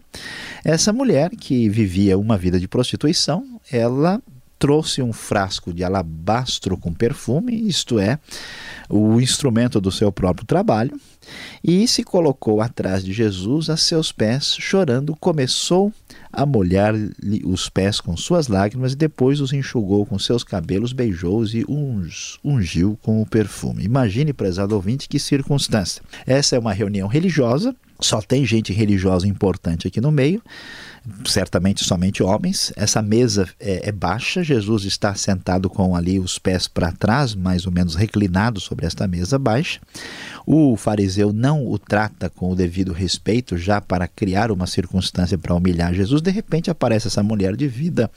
Essa 0.63 0.93
mulher 0.93 1.31
que 1.31 1.67
vivia 1.69 2.19
uma 2.19 2.37
vida 2.37 2.59
de 2.59 2.67
prostituição, 2.67 3.59
ela 3.71 4.21
trouxe 4.59 5.01
um 5.01 5.13
frasco 5.13 5.73
de 5.73 5.83
alabastro 5.83 6.77
com 6.77 6.93
perfume, 6.93 7.67
isto 7.67 7.97
é, 7.97 8.19
o 8.89 9.21
instrumento 9.21 9.79
do 9.79 9.91
seu 9.91 10.11
próprio 10.11 10.45
trabalho, 10.45 10.99
e 11.63 11.87
se 11.87 12.03
colocou 12.03 12.61
atrás 12.61 13.03
de 13.03 13.13
Jesus 13.13 13.69
a 13.69 13.77
seus 13.77 14.11
pés, 14.11 14.55
chorando, 14.59 15.15
começou 15.15 15.93
a 16.31 16.45
molhar-lhe 16.45 17.41
os 17.45 17.69
pés 17.69 18.01
com 18.01 18.15
suas 18.17 18.47
lágrimas 18.47 18.93
e 18.93 18.97
depois 18.97 19.39
os 19.39 19.53
enxugou 19.53 20.05
com 20.05 20.19
seus 20.19 20.43
cabelos, 20.43 20.91
beijou-os 20.91 21.53
e 21.53 21.65
ungiu 22.43 22.97
com 23.01 23.21
o 23.21 23.25
perfume. 23.25 23.83
Imagine, 23.83 24.33
prezado 24.33 24.75
ouvinte, 24.75 25.07
que 25.07 25.19
circunstância. 25.19 26.01
Essa 26.25 26.55
é 26.55 26.59
uma 26.59 26.73
reunião 26.73 27.07
religiosa, 27.07 27.75
só 27.99 28.21
tem 28.21 28.45
gente 28.45 28.73
religiosa 28.73 29.27
importante 29.27 29.87
aqui 29.87 30.01
no 30.01 30.11
meio 30.11 30.41
certamente 31.25 31.83
somente 31.83 32.21
homens. 32.21 32.71
Essa 32.75 33.01
mesa 33.01 33.47
é, 33.59 33.89
é, 33.89 33.91
baixa, 33.91 34.43
Jesus 34.43 34.83
está 34.83 35.13
sentado 35.15 35.69
com 35.69 35.95
ali 35.95 36.19
os 36.19 36.37
pés 36.37 36.67
para 36.67 36.91
trás, 36.91 37.35
mais 37.35 37.65
ou 37.65 37.71
menos 37.71 37.95
reclinado 37.95 38.59
sobre 38.59 38.85
esta 38.85 39.07
mesa 39.07 39.37
baixa. 39.37 39.79
O 40.45 40.75
fariseu 40.75 41.31
não 41.31 41.67
o 41.67 41.77
trata 41.77 42.29
com 42.29 42.51
o 42.51 42.55
devido 42.55 42.91
respeito, 42.91 43.57
já 43.57 43.79
para 43.79 44.07
criar 44.07 44.51
uma 44.51 44.65
circunstância 44.65 45.37
para 45.37 45.53
humilhar 45.53 45.93
Jesus. 45.93 46.21
De 46.21 46.31
repente 46.31 46.71
aparece 46.71 47.07
essa 47.07 47.21
mulher 47.21 47.55
de 47.55 47.67
vida 47.67 48.09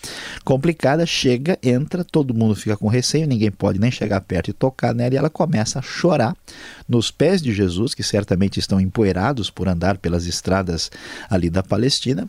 complicada, 0.45 1.05
chega, 1.05 1.59
entra, 1.63 2.05
todo 2.05 2.35
mundo 2.35 2.55
fica 2.55 2.77
com 2.77 2.89
receio, 2.89 3.27
ninguém 3.27 3.51
pode 3.51 3.79
nem 3.79 3.91
chegar 3.91 4.21
perto 4.23 4.49
e 4.49 4.53
tocar 4.53 4.95
nela, 4.95 5.15
e 5.15 5.17
ela 5.17 5.31
começa 5.31 5.79
a 5.79 5.83
chorar 5.83 6.37
nos 6.89 7.11
pés 7.11 7.43
de 7.43 7.53
Jesus, 7.53 7.95
que 7.95 8.03
certamente 8.03 8.59
estão 8.59 8.81
empoeirados 8.81 9.51
por 9.51 9.69
andar 9.69 9.99
pelas 9.99 10.27
estradas 10.27 10.91
ali 11.31 11.49
da 11.49 11.63
Palestina 11.63 12.29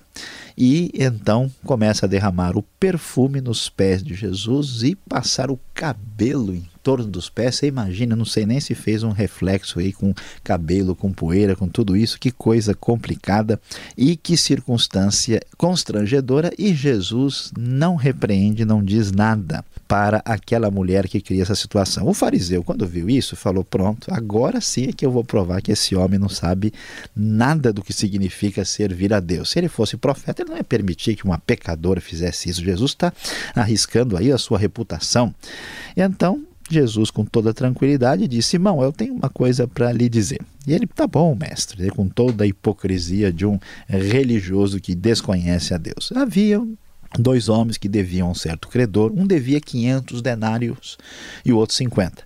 e 0.58 0.92
então 0.94 1.52
começa 1.66 2.06
a 2.06 2.10
derramar 2.10 2.58
o 2.58 2.64
perfume 2.80 3.42
nos 3.42 3.70
pés 3.70 4.04
de 4.04 4.14
Jesus 4.14 4.84
e 4.84 4.96
passar 4.96 5.50
o 5.50 5.60
cabelo 5.74 6.54
em 6.54 6.68
torno 6.84 7.06
dos 7.06 7.30
pés. 7.30 7.56
Você 7.56 7.68
imagina, 7.68 8.16
não 8.16 8.26
sei 8.26 8.46
nem 8.46 8.60
se 8.60 8.76
fez 8.76 9.04
um 9.04 9.12
reflexo 9.12 9.80
aí 9.80 9.94
com 9.94 10.14
cabelo, 10.44 10.96
com 10.96 11.12
poeira, 11.12 11.56
com 11.56 11.68
tudo 11.68 11.96
isso. 11.96 12.20
Que 12.20 12.32
coisa 12.32 12.76
complicada 12.76 13.60
e 13.98 14.16
que 14.16 14.36
circunstância 14.36 15.42
constrangedora. 15.58 16.52
E 16.58 16.74
Jesus 16.74 17.52
não 17.58 17.96
repreende, 17.96 18.66
não 18.66 18.84
diz 18.84 19.12
nada 19.12 19.64
para 19.94 20.24
aquela 20.26 20.72
mulher 20.72 21.08
que 21.08 21.22
cria 21.22 21.44
essa 21.44 21.54
situação. 21.54 22.08
O 22.08 22.16
fariseu, 22.16 22.64
quando 22.64 22.88
viu 22.88 23.08
isso, 23.08 23.36
falou: 23.36 23.64
Pronto, 23.64 24.12
agora 24.12 24.60
sim 24.60 24.88
é 24.88 24.92
que 24.92 25.06
eu 25.06 25.12
vou 25.12 25.24
provar 25.24 25.62
que 25.62 25.72
esse 25.72 25.96
homem 25.96 26.18
não 26.18 26.30
sabe 26.30 26.74
nada 27.16 27.72
do 27.72 27.84
que 27.84 27.94
significa 27.94 28.66
servir 28.66 29.14
a 29.14 29.20
Deus. 29.20 29.52
Se 29.52 29.60
ele 29.60 29.68
fosse 29.68 29.96
profeta, 29.96 30.42
ele 30.42 30.50
não 30.50 30.58
ia 30.58 30.64
permitir 30.64 31.16
que 31.16 31.24
uma 31.24 31.38
pecadora 31.38 32.02
fizesse 32.02 32.50
isso. 32.50 32.64
Jesus 32.64 32.90
está 32.90 33.14
arriscando 33.54 34.18
aí 34.18 34.32
a 34.32 34.38
sua 34.40 34.58
reputação. 34.58 35.32
Então, 35.96 36.44
Jesus, 36.68 37.12
com 37.12 37.24
toda 37.24 37.54
tranquilidade, 37.54 38.28
disse: 38.28 38.50
Simão, 38.50 38.82
eu 38.82 38.92
tenho 38.92 39.14
uma 39.14 39.30
coisa 39.30 39.68
para 39.68 39.92
lhe 39.92 40.10
dizer. 40.10 40.42
E 40.66 40.74
ele, 40.74 40.88
tá 40.88 41.06
bom, 41.06 41.36
mestre, 41.36 41.92
com 41.92 42.10
toda 42.10 42.46
a 42.46 42.48
hipocrisia 42.48 43.32
de 43.32 43.46
um 43.46 43.60
religioso 43.88 44.80
que 44.80 44.96
desconhece 44.96 45.72
a 45.72 45.78
Deus. 45.78 46.12
Havia 46.16 46.60
dois 47.20 47.50
homens 47.50 47.78
que 47.78 47.88
deviam 47.88 48.32
um 48.32 48.36
certo 48.36 48.68
credor, 48.68 49.12
um 49.16 49.26
devia 49.26 49.62
500 49.62 50.22
denários 50.22 50.98
e 51.46 51.54
o 51.54 51.58
outro 51.58 51.76
50. 51.76 52.24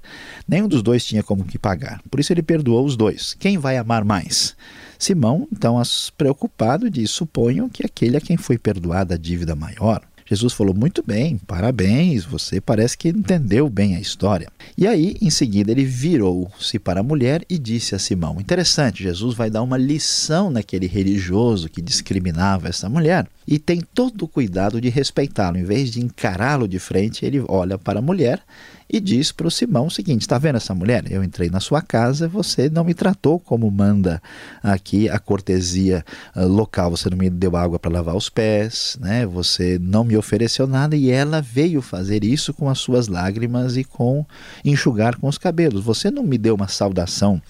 Nenhum 0.48 0.68
dos 0.68 0.82
dois 0.82 1.06
tinha 1.06 1.24
como 1.24 1.44
que 1.44 1.58
pagar, 1.58 2.02
por 2.10 2.20
isso 2.20 2.32
ele 2.32 2.42
perdoou 2.42 2.86
os 2.86 2.96
dois. 2.96 3.34
Quem 3.34 3.58
vai 3.58 3.78
amar 3.78 4.04
mais? 4.04 4.56
Simão, 4.98 5.48
então, 5.52 5.80
preocupado, 6.18 6.90
disse: 6.90 7.14
Suponho 7.14 7.70
que 7.70 7.86
aquele 7.86 8.18
a 8.18 8.22
quem 8.22 8.36
foi 8.36 8.58
perdoada 8.58 9.14
a 9.14 9.18
dívida 9.18 9.56
maior. 9.56 10.02
Jesus 10.30 10.54
falou: 10.54 10.76
Muito 10.76 11.02
bem, 11.06 11.38
parabéns, 11.38 12.26
você 12.26 12.60
parece 12.60 12.98
que 12.98 13.08
entendeu 13.08 13.70
bem 13.70 13.96
a 13.96 14.00
história. 14.00 14.50
E 14.78 14.86
aí, 14.86 15.16
em 15.22 15.30
seguida, 15.30 15.72
ele 15.72 15.86
virou-se 15.86 16.78
para 16.80 17.00
a 17.00 17.04
mulher 17.04 17.46
e 17.50 17.58
disse 17.58 17.96
a 17.96 18.00
Simão: 18.00 18.40
Interessante, 18.40 19.04
Jesus 19.04 19.36
vai 19.36 19.50
dar 19.50 19.62
uma 19.62 19.78
lição 19.78 20.50
naquele 20.50 20.86
religioso 20.86 21.70
que 21.70 21.82
discriminava 21.82 22.68
essa 22.68 22.90
mulher 22.90 23.28
e 23.48 23.58
tem 23.58 23.80
todo 23.80 24.24
o 24.24 24.28
cuidado 24.28 24.82
de 24.82 24.90
respeitá-lo. 24.90 25.58
Em 25.58 25.64
vez 25.64 25.90
de 25.90 26.02
encará-lo 26.02 26.68
de 26.68 26.78
frente, 26.78 27.26
ele 27.26 27.42
olha 27.48 27.78
para 27.78 28.00
a 28.00 28.02
mulher 28.02 28.42
e 28.90 29.02
diz 29.02 29.32
para 29.32 29.48
o 29.48 29.52
Simão 29.52 29.88
o 29.88 29.92
seguinte: 29.92 30.22
está 30.22 30.38
vendo 30.38 30.56
essa 30.56 30.74
mulher? 30.74 31.04
Eu 31.12 31.24
entrei 31.24 31.50
na 31.50 31.60
sua 31.60 31.82
casa, 31.82 32.28
você 32.28 32.70
não 32.70 32.84
me 32.84 32.94
tratou 32.94 33.40
como 33.40 33.70
manda 33.70 34.22
aqui 34.64 35.10
a 35.10 35.20
cortesia 35.20 36.06
uh, 36.36 36.48
local, 36.48 36.92
você 36.92 37.10
não 37.10 37.18
me 37.18 37.30
deu 37.30 37.56
água 37.58 37.78
para 37.78 37.92
lavar 37.92 38.16
os 38.16 38.30
pés, 38.30 38.98
né? 39.02 39.26
Você 39.26 39.78
não 39.80 40.04
me 40.04 40.16
ofereceu 40.16 40.66
nada 40.66 40.96
e 40.96 41.10
ela 41.10 41.42
veio 41.42 41.82
fazer 41.82 42.24
isso 42.24 42.54
com 42.54 42.70
as 42.70 42.80
suas 42.80 43.08
lágrimas 43.08 43.76
e 43.76 43.84
com 43.84 44.26
enxugar 44.64 45.18
com 45.18 45.28
os 45.28 45.38
cabelos. 45.38 45.84
Você 45.84 46.10
não 46.10 46.24
me 46.24 46.38
deu 46.38 46.56
uma 46.56 46.68
saudação 46.70 47.42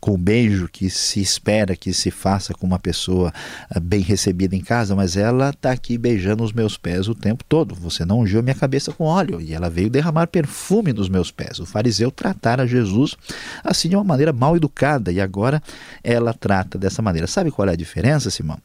com 0.00 0.14
o 0.14 0.18
beijo 0.18 0.68
que 0.68 0.90
se 0.90 1.20
espera 1.20 1.76
que 1.76 1.92
se 1.92 2.10
faça 2.10 2.52
com 2.52 2.66
uma 2.66 2.78
pessoa 2.78 3.32
uh, 3.74 3.80
bem 3.80 4.00
recebida 4.00 4.56
em 4.56 4.60
casa, 4.60 4.96
mas 4.96 5.16
ela 5.16 5.50
está 5.50 5.70
aqui 5.70 5.96
beijando 5.96 6.42
os 6.42 6.52
meus 6.52 6.76
pés 6.76 7.06
o 7.06 7.14
tempo 7.14 7.44
todo. 7.44 7.76
Você 7.76 8.04
não 8.04 8.20
ungiu 8.20 8.42
minha 8.42 8.54
cabeça 8.54 8.92
com 8.92 9.04
óleo 9.04 9.40
e 9.40 9.54
ela 9.54 9.70
veio 9.70 9.88
derramar 9.88 10.26
perfume 10.26 10.79
dos 10.94 11.08
meus 11.08 11.30
pés. 11.30 11.58
O 11.58 11.66
fariseu 11.66 12.10
tratara 12.10 12.66
Jesus 12.66 13.16
assim 13.62 13.88
de 13.88 13.96
uma 13.96 14.04
maneira 14.04 14.32
mal 14.32 14.56
educada 14.56 15.12
e 15.12 15.20
agora 15.20 15.62
ela 16.02 16.32
trata 16.32 16.78
dessa 16.78 17.02
maneira. 17.02 17.26
Sabe 17.26 17.50
qual 17.50 17.68
é 17.68 17.72
a 17.72 17.76
diferença, 17.76 18.30
Simão? 18.30 18.58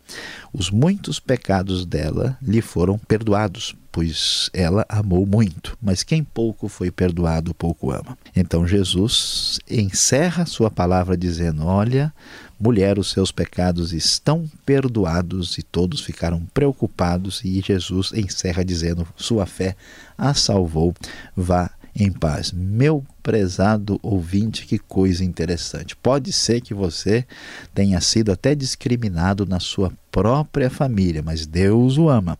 Os 0.54 0.72
muitos 0.72 1.20
pecados 1.20 1.86
dela 1.86 2.38
lhe 2.42 2.62
foram 2.62 2.98
perdoados, 2.98 3.76
pois 3.92 4.50
ela 4.54 4.86
amou 4.90 5.26
muito, 5.26 5.78
mas 5.82 6.04
quem 6.04 6.24
pouco 6.24 6.68
foi 6.68 6.92
perdoado, 6.92 7.54
pouco 7.54 7.92
ama. 7.92 8.18
Então 8.36 8.68
Jesus 8.68 9.60
encerra 9.70 10.46
sua 10.46 10.72
palavra 10.72 11.16
dizendo: 11.16 11.66
Olha, 11.66 12.14
mulher, 12.60 12.98
os 12.98 13.12
seus 13.12 13.32
pecados 13.32 13.94
estão 13.94 14.50
perdoados, 14.66 15.58
e 15.58 15.64
todos 15.64 16.02
ficaram 16.02 16.42
preocupados, 16.54 17.42
e 17.44 17.62
Jesus 17.62 18.12
encerra 18.14 18.64
dizendo: 18.64 19.08
Sua 19.16 19.46
fé 19.46 19.76
a 20.18 20.34
salvou, 20.34 20.94
vá 21.36 21.70
em 21.96 22.12
paz. 22.12 22.52
Meu 22.52 23.04
prezado 23.24 24.00
ouvinte, 24.04 24.66
que 24.66 24.78
coisa 24.78 25.24
interessante. 25.24 25.96
Pode 25.96 26.32
ser 26.32 26.62
que 26.62 26.74
você 26.74 27.26
tenha 27.74 28.00
sido 28.02 28.32
até 28.32 28.54
discriminado 28.54 29.46
na 29.46 29.60
sua 29.60 29.92
própria 30.12 30.70
família, 30.70 31.24
mas 31.24 31.46
Deus 31.46 31.98
o 31.98 32.10
ama. 32.10 32.38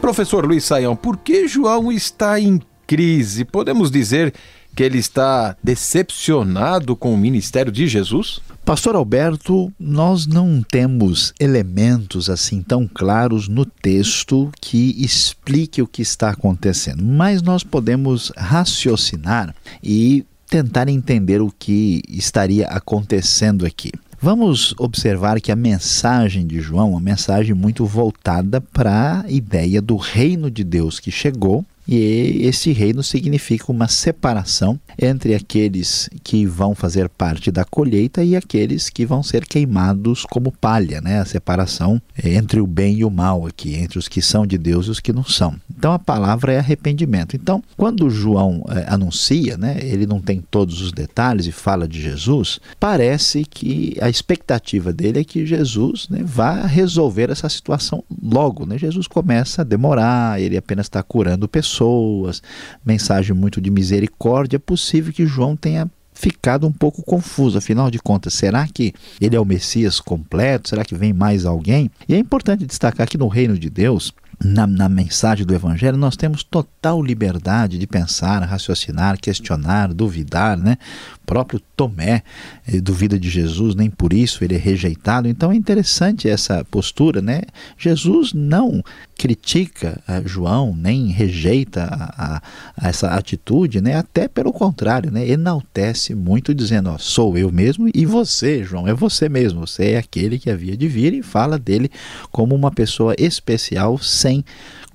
Professor 0.00 0.46
Luiz 0.46 0.64
Saião, 0.64 0.96
por 0.96 1.18
que 1.18 1.46
João 1.46 1.92
está 1.92 2.40
em 2.40 2.58
crise? 2.86 3.44
Podemos 3.44 3.90
dizer 3.90 4.32
que 4.74 4.82
ele 4.82 4.96
está 4.96 5.58
decepcionado 5.62 6.96
com 6.96 7.12
o 7.12 7.18
ministério 7.18 7.70
de 7.70 7.86
Jesus? 7.86 8.40
Pastor 8.64 8.96
Alberto, 8.96 9.70
nós 9.78 10.26
não 10.26 10.62
temos 10.62 11.34
elementos 11.38 12.30
assim 12.30 12.62
tão 12.62 12.88
claros 12.88 13.46
no 13.46 13.66
texto 13.66 14.50
que 14.58 14.96
explique 15.04 15.82
o 15.82 15.86
que 15.86 16.00
está 16.00 16.30
acontecendo, 16.30 17.04
mas 17.04 17.42
nós 17.42 17.62
podemos 17.62 18.32
raciocinar 18.36 19.54
e 19.82 20.24
tentar 20.56 20.88
entender 20.88 21.42
o 21.42 21.52
que 21.58 22.00
estaria 22.08 22.66
acontecendo 22.68 23.66
aqui. 23.66 23.92
Vamos 24.18 24.74
observar 24.78 25.38
que 25.38 25.52
a 25.52 25.56
mensagem 25.56 26.46
de 26.46 26.60
João 26.60 26.88
é 26.88 26.90
uma 26.92 27.00
mensagem 27.00 27.54
muito 27.54 27.84
voltada 27.84 28.58
para 28.60 29.20
a 29.20 29.30
ideia 29.30 29.82
do 29.82 29.96
reino 29.96 30.50
de 30.50 30.64
Deus 30.64 30.98
que 30.98 31.10
chegou 31.10 31.62
e 31.88 32.40
esse 32.42 32.72
reino 32.72 33.02
significa 33.02 33.70
uma 33.70 33.86
separação 33.86 34.78
entre 34.98 35.34
aqueles 35.34 36.08
que 36.24 36.44
vão 36.44 36.74
fazer 36.74 37.08
parte 37.08 37.50
da 37.50 37.64
colheita 37.64 38.24
e 38.24 38.34
aqueles 38.34 38.90
que 38.90 39.06
vão 39.06 39.22
ser 39.22 39.46
queimados 39.46 40.24
como 40.24 40.50
palha, 40.50 41.00
né? 41.00 41.20
A 41.20 41.24
separação 41.24 42.00
entre 42.22 42.60
o 42.60 42.66
bem 42.66 42.98
e 42.98 43.04
o 43.04 43.10
mal 43.10 43.46
aqui, 43.46 43.74
entre 43.76 43.98
os 43.98 44.08
que 44.08 44.20
são 44.20 44.46
de 44.46 44.58
Deus 44.58 44.86
e 44.86 44.90
os 44.90 45.00
que 45.00 45.12
não 45.12 45.24
são. 45.24 45.54
Então 45.70 45.92
a 45.92 45.98
palavra 45.98 46.52
é 46.52 46.58
arrependimento. 46.58 47.36
Então, 47.36 47.62
quando 47.76 48.10
João 48.10 48.64
é, 48.68 48.92
anuncia, 48.92 49.56
né, 49.56 49.78
ele 49.80 50.06
não 50.06 50.20
tem 50.20 50.42
todos 50.50 50.80
os 50.80 50.92
detalhes 50.92 51.46
e 51.46 51.52
fala 51.52 51.86
de 51.86 52.00
Jesus, 52.00 52.58
parece 52.80 53.44
que 53.44 53.96
a 54.00 54.08
expectativa 54.08 54.92
dele 54.92 55.20
é 55.20 55.24
que 55.24 55.46
Jesus 55.46 56.08
né, 56.08 56.20
vá 56.24 56.66
resolver 56.66 57.30
essa 57.30 57.48
situação 57.48 58.02
logo. 58.22 58.66
Né? 58.66 58.78
Jesus 58.78 59.06
começa 59.06 59.62
a 59.62 59.64
demorar, 59.64 60.40
ele 60.40 60.56
apenas 60.56 60.86
está 60.86 61.02
curando 61.02 61.46
pessoas 61.46 61.75
pessoas, 61.76 62.42
mensagem 62.84 63.34
muito 63.34 63.60
de 63.60 63.70
misericórdia, 63.70 64.56
é 64.56 64.58
possível 64.58 65.12
que 65.12 65.26
João 65.26 65.54
tenha 65.54 65.90
ficado 66.14 66.66
um 66.66 66.72
pouco 66.72 67.02
confuso. 67.02 67.58
Afinal 67.58 67.90
de 67.90 67.98
contas, 67.98 68.32
será 68.34 68.66
que 68.66 68.94
ele 69.20 69.36
é 69.36 69.40
o 69.40 69.44
Messias 69.44 70.00
completo? 70.00 70.70
Será 70.70 70.84
que 70.84 70.94
vem 70.94 71.12
mais 71.12 71.44
alguém? 71.44 71.90
E 72.08 72.14
é 72.14 72.18
importante 72.18 72.66
destacar 72.66 73.06
que 73.06 73.18
no 73.18 73.28
reino 73.28 73.58
de 73.58 73.68
Deus, 73.68 74.14
na, 74.42 74.66
na, 74.66 74.88
mensagem 74.88 75.46
do 75.46 75.54
Evangelho, 75.54 75.96
nós 75.96 76.16
temos 76.16 76.42
total 76.42 77.02
liberdade 77.02 77.78
de 77.78 77.86
pensar, 77.86 78.42
raciocinar, 78.42 79.18
questionar, 79.18 79.92
duvidar, 79.92 80.58
né? 80.58 80.76
O 81.22 81.26
próprio 81.26 81.60
Tomé 81.74 82.22
eh, 82.66 82.80
duvida 82.80 83.18
de 83.18 83.30
Jesus, 83.30 83.74
nem 83.74 83.90
por 83.90 84.12
isso 84.12 84.44
ele 84.44 84.54
é 84.54 84.58
rejeitado. 84.58 85.26
Então 85.26 85.52
é 85.52 85.54
interessante 85.54 86.28
essa 86.28 86.64
postura, 86.64 87.22
né? 87.22 87.42
Jesus 87.78 88.32
não 88.34 88.82
critica 89.16 90.00
João, 90.24 90.76
nem 90.76 91.06
rejeita 91.08 91.84
a, 91.84 92.42
a, 92.76 92.88
essa 92.88 93.08
atitude, 93.08 93.80
né? 93.80 93.96
Até 93.96 94.28
pelo 94.28 94.52
contrário, 94.52 95.10
né? 95.10 95.26
Enaltece 95.28 96.14
muito, 96.14 96.54
dizendo: 96.54 96.90
ó, 96.90 96.98
sou 96.98 97.36
eu 97.36 97.50
mesmo 97.50 97.88
e 97.94 98.04
você, 98.04 98.62
João, 98.62 98.86
é 98.86 98.94
você 98.94 99.28
mesmo. 99.28 99.66
Você 99.66 99.92
é 99.92 99.98
aquele 99.98 100.38
que 100.38 100.50
havia 100.50 100.76
de 100.76 100.86
vir 100.86 101.14
e 101.14 101.22
fala 101.22 101.58
dele 101.58 101.90
como 102.30 102.54
uma 102.54 102.70
pessoa 102.70 103.14
especial, 103.18 103.98
sem 103.98 104.44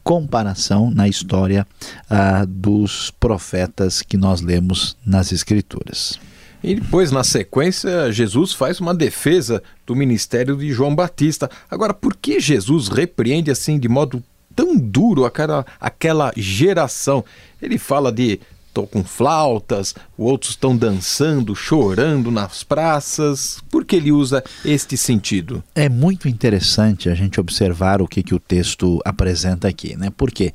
comparação 0.04 0.92
na 0.92 1.08
história 1.08 1.66
ah, 2.10 2.46
dos 2.48 3.12
profetas 3.20 4.02
que 4.02 4.18
nós 4.18 4.42
lemos 4.42 4.98
nas 5.06 5.32
Escrituras. 5.32 6.20
E 6.64 6.76
depois, 6.76 7.12
na 7.12 7.24
sequência, 7.24 8.12
Jesus 8.12 8.54
faz 8.54 8.80
uma 8.80 8.94
defesa 8.94 9.64
do 9.86 9.96
ministério 9.96 10.56
de 10.56 10.72
João 10.72 10.96
Batista. 10.96 11.50
Agora, 11.70 11.94
por 11.94 12.16
que 12.16 12.40
Jesus 12.40 12.88
repreende 12.88 13.50
assim 13.50 13.80
de 13.80 13.90
modo 13.90 14.24
tão 14.56 14.78
duro 14.78 15.26
aquela, 15.26 15.66
aquela 15.80 16.32
geração? 16.38 17.26
Ele 17.60 17.80
fala 17.80 18.12
de 18.12 18.40
tocam 18.74 19.04
flautas, 19.04 19.94
outros 20.18 20.52
estão 20.52 20.76
dançando, 20.76 21.56
chorando 21.56 22.32
nas 22.32 22.64
praças. 22.64 23.60
Por 23.70 23.86
que 23.86 23.96
ele 23.96 24.12
usa 24.12 24.44
este 24.64 24.98
sentido? 24.98 25.64
É 25.76 25.90
muito 25.90 26.28
interessante 26.28 27.10
a 27.10 27.16
gente 27.16 27.40
observar 27.40 28.02
o 28.02 28.08
que, 28.08 28.24
que 28.24 28.36
o 28.36 28.40
texto 28.40 29.00
apresenta 29.06 29.68
aqui, 29.68 29.96
né? 29.96 30.12
Porque 30.16 30.54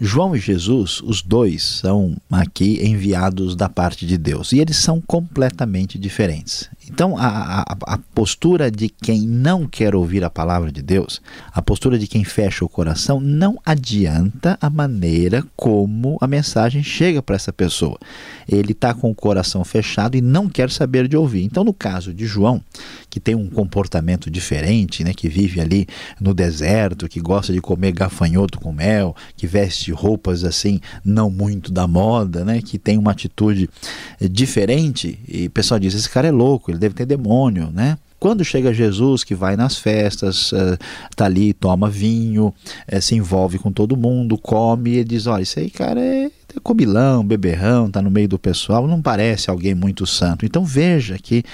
João 0.00 0.34
e 0.34 0.38
Jesus, 0.38 1.00
os 1.02 1.22
dois, 1.22 1.62
são 1.62 2.16
aqui 2.30 2.84
enviados 2.86 3.56
da 3.56 3.68
parte 3.68 4.06
de 4.06 4.16
Deus 4.16 4.52
e 4.52 4.58
eles 4.58 4.76
são 4.76 5.00
completamente 5.00 5.98
diferentes. 5.98 6.68
Então, 6.88 7.16
a, 7.18 7.62
a, 7.62 7.76
a, 7.94 7.98
postura 8.14 8.70
de 8.70 8.88
quem 8.88 9.22
não 9.22 9.66
quer 9.66 9.94
ouvir 9.94 10.24
a 10.24 10.30
palavra 10.30 10.70
de 10.70 10.82
Deus, 10.82 11.20
a 11.52 11.60
postura 11.60 11.98
de 11.98 12.06
quem 12.06 12.24
fecha 12.24 12.64
o 12.64 12.68
coração, 12.68 13.20
não 13.20 13.58
adianta 13.64 14.56
a 14.60 14.70
maneira 14.70 15.44
como 15.56 16.16
a 16.20 16.26
mensagem 16.26 16.82
chega 16.82 17.20
para 17.20 17.36
essa 17.36 17.52
pessoa. 17.52 17.98
Ele 18.48 18.72
está 18.72 18.94
com 18.94 19.10
o 19.10 19.14
coração 19.14 19.64
fechado 19.64 20.16
e 20.16 20.20
não 20.20 20.48
quer 20.48 20.70
saber 20.70 21.08
de 21.08 21.16
ouvir. 21.16 21.42
Então, 21.44 21.64
no 21.64 21.74
caso 21.74 22.14
de 22.14 22.26
João, 22.26 22.62
que 23.10 23.18
tem 23.18 23.34
um 23.34 23.48
comportamento 23.48 24.30
diferente, 24.30 25.02
né, 25.02 25.12
que 25.12 25.28
vive 25.28 25.60
ali 25.60 25.86
no 26.20 26.32
deserto, 26.32 27.08
que 27.08 27.20
gosta 27.20 27.52
de 27.52 27.60
comer 27.60 27.92
gafanhoto 27.92 28.60
com 28.60 28.72
mel, 28.72 29.16
que 29.36 29.46
veste 29.46 29.90
roupas 29.90 30.44
assim 30.44 30.80
não 31.04 31.30
muito 31.30 31.72
da 31.72 31.86
moda, 31.86 32.44
né, 32.44 32.60
que 32.62 32.78
tem 32.78 32.98
uma 32.98 33.10
atitude 33.10 33.68
eh, 34.20 34.28
diferente, 34.28 35.18
e 35.26 35.46
o 35.46 35.50
pessoal 35.50 35.80
diz: 35.80 35.94
esse 35.94 36.08
cara 36.08 36.28
é 36.28 36.30
louco, 36.30 36.70
ele 36.76 36.80
deve 36.80 36.94
ter 36.94 37.06
demônio, 37.06 37.70
né? 37.72 37.98
Quando 38.18 38.44
chega 38.44 38.72
Jesus, 38.72 39.22
que 39.22 39.34
vai 39.34 39.56
nas 39.56 39.76
festas, 39.76 40.52
está 41.10 41.24
uh, 41.24 41.26
ali, 41.26 41.52
toma 41.52 41.90
vinho, 41.90 42.52
uh, 42.92 43.02
se 43.02 43.14
envolve 43.14 43.58
com 43.58 43.70
todo 43.70 43.96
mundo, 43.96 44.38
come, 44.38 44.98
e 44.98 45.04
diz: 45.04 45.26
Olha, 45.26 45.42
isso 45.42 45.58
aí, 45.58 45.70
cara, 45.70 46.00
é 46.00 46.30
é 46.58 46.60
comilão, 46.60 47.24
beberrão, 47.24 47.86
está 47.86 48.00
no 48.00 48.10
meio 48.10 48.28
do 48.28 48.38
pessoal, 48.38 48.86
não 48.86 49.02
parece 49.02 49.50
alguém 49.50 49.74
muito 49.74 50.06
santo. 50.06 50.46
Então 50.46 50.64
veja 50.64 51.18
que 51.18 51.44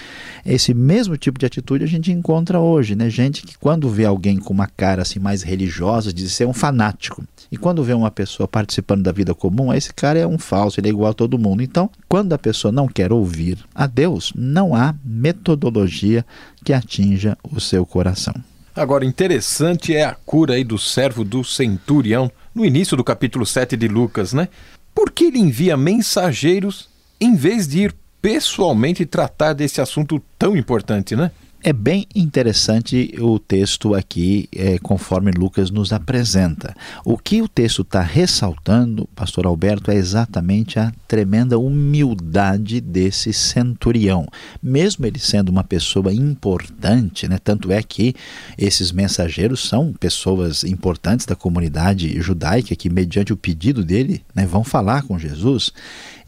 esse 0.44 0.72
mesmo 0.72 1.16
tipo 1.16 1.38
de 1.38 1.46
atitude 1.46 1.84
a 1.84 1.88
gente 1.88 2.12
encontra 2.12 2.60
hoje, 2.60 2.94
né? 2.94 3.10
Gente 3.10 3.42
que 3.42 3.58
quando 3.58 3.88
vê 3.88 4.04
alguém 4.04 4.38
com 4.38 4.52
uma 4.52 4.66
cara 4.66 5.02
assim 5.02 5.18
mais 5.18 5.42
religiosa 5.42 6.12
diz 6.12 6.32
ser 6.32 6.46
um 6.46 6.52
fanático. 6.52 7.24
E 7.50 7.56
quando 7.56 7.84
vê 7.84 7.92
uma 7.92 8.10
pessoa 8.10 8.48
participando 8.48 9.02
da 9.02 9.12
vida 9.12 9.34
comum, 9.34 9.74
esse 9.74 9.92
cara 9.92 10.18
é 10.18 10.26
um 10.26 10.38
falso, 10.38 10.80
ele 10.80 10.88
é 10.88 10.90
igual 10.90 11.10
a 11.10 11.14
todo 11.14 11.38
mundo. 11.38 11.62
Então, 11.62 11.90
quando 12.08 12.32
a 12.32 12.38
pessoa 12.38 12.72
não 12.72 12.88
quer 12.88 13.12
ouvir 13.12 13.58
a 13.74 13.86
Deus, 13.86 14.32
não 14.34 14.74
há 14.74 14.94
metodologia 15.04 16.24
que 16.64 16.72
atinja 16.72 17.36
o 17.42 17.60
seu 17.60 17.84
coração. 17.84 18.34
Agora, 18.74 19.04
interessante 19.04 19.94
é 19.94 20.02
a 20.02 20.14
cura 20.14 20.54
aí 20.54 20.64
do 20.64 20.78
servo 20.78 21.24
do 21.24 21.44
centurião 21.44 22.32
no 22.54 22.64
início 22.64 22.96
do 22.96 23.04
capítulo 23.04 23.44
7 23.44 23.76
de 23.76 23.86
Lucas, 23.86 24.32
né? 24.32 24.48
Por 24.94 25.10
que 25.10 25.24
ele 25.24 25.38
envia 25.38 25.76
mensageiros 25.76 26.88
em 27.20 27.34
vez 27.34 27.66
de 27.66 27.82
ir 27.82 27.94
pessoalmente 28.20 29.04
tratar 29.04 29.52
desse 29.52 29.80
assunto 29.80 30.22
tão 30.38 30.56
importante, 30.56 31.16
né? 31.16 31.30
É 31.64 31.72
bem 31.72 32.08
interessante 32.12 33.14
o 33.20 33.38
texto 33.38 33.94
aqui, 33.94 34.48
é, 34.52 34.80
conforme 34.80 35.30
Lucas 35.30 35.70
nos 35.70 35.92
apresenta. 35.92 36.74
O 37.04 37.16
que 37.16 37.40
o 37.40 37.46
texto 37.46 37.82
está 37.82 38.00
ressaltando, 38.00 39.08
Pastor 39.14 39.46
Alberto, 39.46 39.92
é 39.92 39.94
exatamente 39.94 40.80
a 40.80 40.92
tremenda 41.06 41.56
humildade 41.60 42.80
desse 42.80 43.32
centurião. 43.32 44.26
Mesmo 44.60 45.06
ele 45.06 45.20
sendo 45.20 45.50
uma 45.50 45.62
pessoa 45.62 46.12
importante, 46.12 47.28
né, 47.28 47.38
tanto 47.38 47.70
é 47.70 47.80
que 47.80 48.12
esses 48.58 48.90
mensageiros 48.90 49.60
são 49.68 49.92
pessoas 49.92 50.64
importantes 50.64 51.26
da 51.26 51.36
comunidade 51.36 52.20
judaica 52.20 52.74
que, 52.74 52.90
mediante 52.90 53.32
o 53.32 53.36
pedido 53.36 53.84
dele, 53.84 54.24
né, 54.34 54.44
vão 54.44 54.64
falar 54.64 55.02
com 55.04 55.16
Jesus 55.16 55.72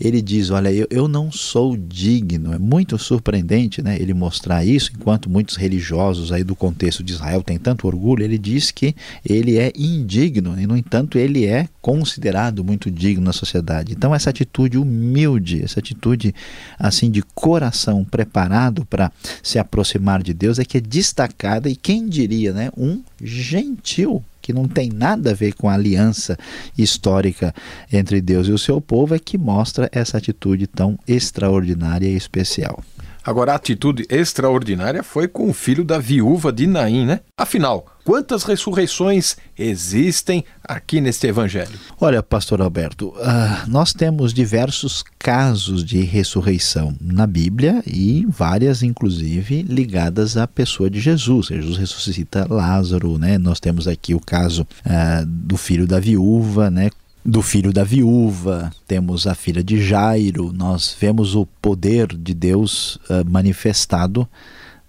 ele 0.04 0.20
diz: 0.20 0.50
Olha, 0.50 0.70
eu, 0.70 0.86
eu 0.90 1.08
não 1.08 1.32
sou 1.32 1.76
digno. 1.76 2.52
É 2.52 2.58
muito 2.58 2.98
surpreendente 2.98 3.82
né, 3.82 3.96
ele 3.98 4.12
mostrar 4.12 4.64
isso, 4.64 4.90
enquanto 4.94 5.30
muitos 5.30 5.56
religiosos 5.56 6.30
aí 6.30 6.44
do 6.44 6.54
contexto 6.54 7.02
de 7.02 7.12
Israel 7.12 7.42
têm 7.42 7.58
tanto 7.58 7.86
orgulho, 7.86 8.22
ele 8.22 8.36
diz 8.36 8.70
que 8.70 8.94
ele 9.24 9.58
é 9.58 9.72
indigno 9.74 10.60
e, 10.60 10.66
no 10.66 10.76
entanto, 10.76 11.18
ele 11.18 11.46
é 11.46 11.68
considerado 11.80 12.62
muito 12.62 12.90
digno 12.90 13.24
na 13.24 13.32
sociedade. 13.32 13.92
Então, 13.92 14.14
essa 14.14 14.30
atitude 14.30 14.76
humilde, 14.76 15.62
essa 15.62 15.80
atitude 15.80 16.34
assim 16.78 17.10
de 17.10 17.22
coração 17.34 18.04
preparado 18.04 18.84
para 18.84 19.10
se 19.42 19.58
aproximar 19.58 20.22
de 20.22 20.34
Deus 20.34 20.58
é 20.58 20.64
que 20.64 20.78
é 20.78 20.80
destacada 20.80 21.68
e 21.68 21.76
quem 21.76 22.08
diria, 22.08 22.52
né, 22.52 22.70
um 22.76 23.02
gentil 23.22 24.22
que 24.44 24.52
não 24.52 24.68
tem 24.68 24.90
nada 24.90 25.30
a 25.30 25.34
ver 25.34 25.54
com 25.54 25.70
a 25.70 25.72
aliança 25.72 26.36
histórica 26.76 27.54
entre 27.90 28.20
Deus 28.20 28.46
e 28.46 28.52
o 28.52 28.58
seu 28.58 28.78
povo, 28.78 29.14
é 29.14 29.18
que 29.18 29.38
mostra 29.38 29.88
essa 29.90 30.18
atitude 30.18 30.66
tão 30.66 30.98
extraordinária 31.08 32.06
e 32.06 32.14
especial. 32.14 32.84
Agora, 33.24 33.52
a 33.52 33.56
atitude 33.56 34.06
extraordinária 34.10 35.02
foi 35.02 35.26
com 35.26 35.48
o 35.48 35.54
filho 35.54 35.82
da 35.82 35.98
viúva 35.98 36.52
de 36.52 36.66
Naim, 36.66 37.06
né? 37.06 37.20
Afinal, 37.38 37.86
quantas 38.04 38.44
ressurreições 38.44 39.36
existem 39.58 40.44
aqui 40.62 41.00
neste 41.00 41.26
evangelho? 41.26 41.78
Olha, 41.98 42.22
pastor 42.22 42.60
Alberto, 42.60 43.08
uh, 43.08 43.66
nós 43.66 43.94
temos 43.94 44.34
diversos 44.34 45.02
casos 45.18 45.82
de 45.82 46.02
ressurreição 46.02 46.94
na 47.00 47.26
Bíblia 47.26 47.82
e 47.86 48.26
várias, 48.28 48.82
inclusive, 48.82 49.62
ligadas 49.62 50.36
à 50.36 50.46
pessoa 50.46 50.90
de 50.90 51.00
Jesus. 51.00 51.46
Jesus 51.46 51.78
ressuscita 51.78 52.46
Lázaro, 52.48 53.16
né? 53.16 53.38
Nós 53.38 53.58
temos 53.58 53.88
aqui 53.88 54.14
o 54.14 54.20
caso 54.20 54.62
uh, 54.84 55.24
do 55.26 55.56
filho 55.56 55.86
da 55.86 55.98
viúva, 55.98 56.70
né? 56.70 56.90
Do 57.24 57.40
filho 57.40 57.72
da 57.72 57.82
viúva, 57.82 58.70
temos 58.86 59.26
a 59.26 59.34
filha 59.34 59.64
de 59.64 59.82
Jairo, 59.82 60.52
nós 60.52 60.94
vemos 60.98 61.34
o 61.34 61.46
poder 61.46 62.08
de 62.08 62.34
Deus 62.34 62.96
uh, 62.96 63.24
manifestado 63.26 64.28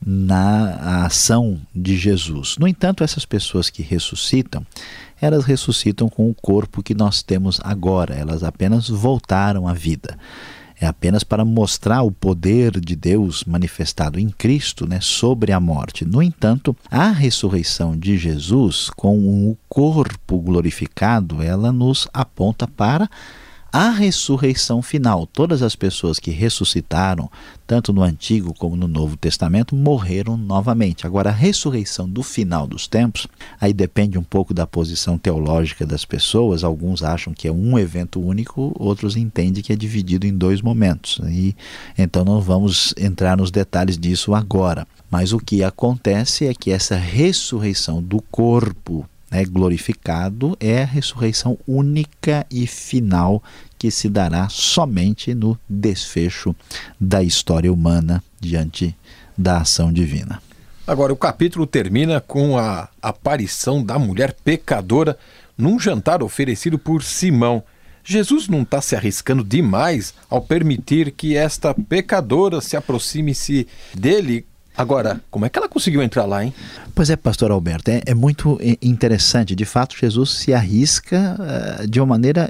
na 0.05 1.05
ação 1.05 1.59
de 1.73 1.97
Jesus. 1.97 2.57
No 2.59 2.67
entanto, 2.67 3.03
essas 3.03 3.25
pessoas 3.25 3.69
que 3.69 3.81
ressuscitam, 3.81 4.65
elas 5.21 5.45
ressuscitam 5.45 6.09
com 6.09 6.29
o 6.29 6.35
corpo 6.35 6.83
que 6.83 6.93
nós 6.93 7.23
temos 7.23 7.61
agora, 7.63 8.13
elas 8.13 8.43
apenas 8.43 8.89
voltaram 8.89 9.67
à 9.67 9.73
vida 9.73 10.17
é 10.79 10.85
apenas 10.85 11.23
para 11.23 11.45
mostrar 11.45 12.01
o 12.01 12.11
poder 12.11 12.79
de 12.79 12.95
Deus 12.95 13.43
manifestado 13.45 14.19
em 14.19 14.29
Cristo 14.29 14.87
né, 14.87 14.99
sobre 15.01 15.51
a 15.51 15.59
morte. 15.59 16.05
No 16.05 16.21
entanto, 16.21 16.75
a 16.89 17.09
ressurreição 17.09 17.97
de 17.97 18.17
Jesus, 18.17 18.89
com 18.89 19.17
o 19.17 19.57
corpo 19.69 20.39
glorificado, 20.39 21.41
ela 21.41 21.71
nos 21.71 22.07
aponta 22.13 22.67
para 22.67 23.09
a 23.75 23.89
ressurreição 23.89 24.81
final. 24.81 25.27
Todas 25.27 25.61
as 25.61 25.75
pessoas 25.75 26.17
que 26.17 26.31
ressuscitaram, 26.31 27.29
tanto 27.67 27.91
no 27.91 28.03
Antigo 28.03 28.53
como 28.53 28.73
no 28.73 28.87
Novo 28.87 29.17
Testamento, 29.17 29.75
morreram 29.75 30.37
novamente. 30.37 31.05
Agora, 31.05 31.29
a 31.29 31.33
ressurreição 31.33 32.07
do 32.07 32.23
final 32.23 32.65
dos 32.65 32.87
tempos, 32.87 33.27
aí 33.59 33.73
depende 33.73 34.17
um 34.17 34.23
pouco 34.23 34.53
da 34.53 34.65
posição 34.65 35.17
teológica 35.17 35.85
das 35.85 36.05
pessoas. 36.05 36.63
Alguns 36.63 37.03
acham 37.03 37.33
que 37.33 37.49
é 37.49 37.51
um 37.51 37.77
evento 37.77 38.21
único, 38.21 38.73
outros 38.79 39.17
entendem 39.17 39.61
que 39.61 39.73
é 39.73 39.75
dividido 39.75 40.25
em 40.25 40.33
dois 40.33 40.61
momentos. 40.61 41.19
E 41.25 41.53
então 41.97 42.23
não 42.23 42.39
vamos 42.39 42.93
entrar 42.97 43.35
nos 43.35 43.51
detalhes 43.51 43.97
disso 43.97 44.33
agora. 44.33 44.87
Mas 45.11 45.33
o 45.33 45.37
que 45.37 45.65
acontece 45.65 46.47
é 46.47 46.53
que 46.53 46.71
essa 46.71 46.95
ressurreição 46.95 48.01
do 48.01 48.21
corpo 48.21 49.05
né, 49.35 49.43
glorificado 49.43 50.55
é 50.59 50.83
a 50.83 50.85
ressurreição 50.85 51.57
única 51.67 52.45
e 52.49 52.65
final 52.65 53.43
que 53.77 53.91
se 53.91 54.09
dará 54.09 54.47
somente 54.49 55.33
no 55.33 55.57
desfecho 55.67 56.55
da 56.99 57.23
história 57.23 57.71
humana 57.71 58.23
diante 58.39 58.95
da 59.37 59.59
ação 59.59 59.91
divina. 59.91 60.41
Agora, 60.87 61.11
o 61.11 61.17
capítulo 61.17 61.65
termina 61.65 62.21
com 62.21 62.57
a 62.57 62.89
aparição 63.01 63.83
da 63.83 63.97
mulher 63.97 64.35
pecadora 64.43 65.17
num 65.57 65.79
jantar 65.79 66.21
oferecido 66.21 66.77
por 66.77 67.03
Simão. 67.03 67.63
Jesus 68.03 68.47
não 68.47 68.61
está 68.61 68.79
se 68.81 68.95
arriscando 68.95 69.43
demais 69.43 70.13
ao 70.29 70.41
permitir 70.41 71.11
que 71.11 71.35
esta 71.35 71.73
pecadora 71.73 72.61
se 72.61 72.77
aproxime-se 72.77 73.67
dele 73.95 74.45
Agora, 74.77 75.21
como 75.31 75.45
é 75.45 75.49
que 75.49 75.57
ela 75.57 75.69
conseguiu 75.69 76.03
entrar 76.03 76.25
lá, 76.25 76.43
hein? 76.43 76.53
Pois 76.93 77.09
é, 77.09 77.15
pastor 77.15 77.51
Alberto, 77.51 77.89
é, 77.89 78.01
é 78.05 78.13
muito 78.13 78.59
interessante. 78.81 79.55
De 79.55 79.65
fato, 79.65 79.95
Jesus 79.97 80.31
se 80.31 80.53
arrisca 80.53 81.37
uh, 81.39 81.87
de 81.87 81.99
uma 81.99 82.07
maneira 82.07 82.49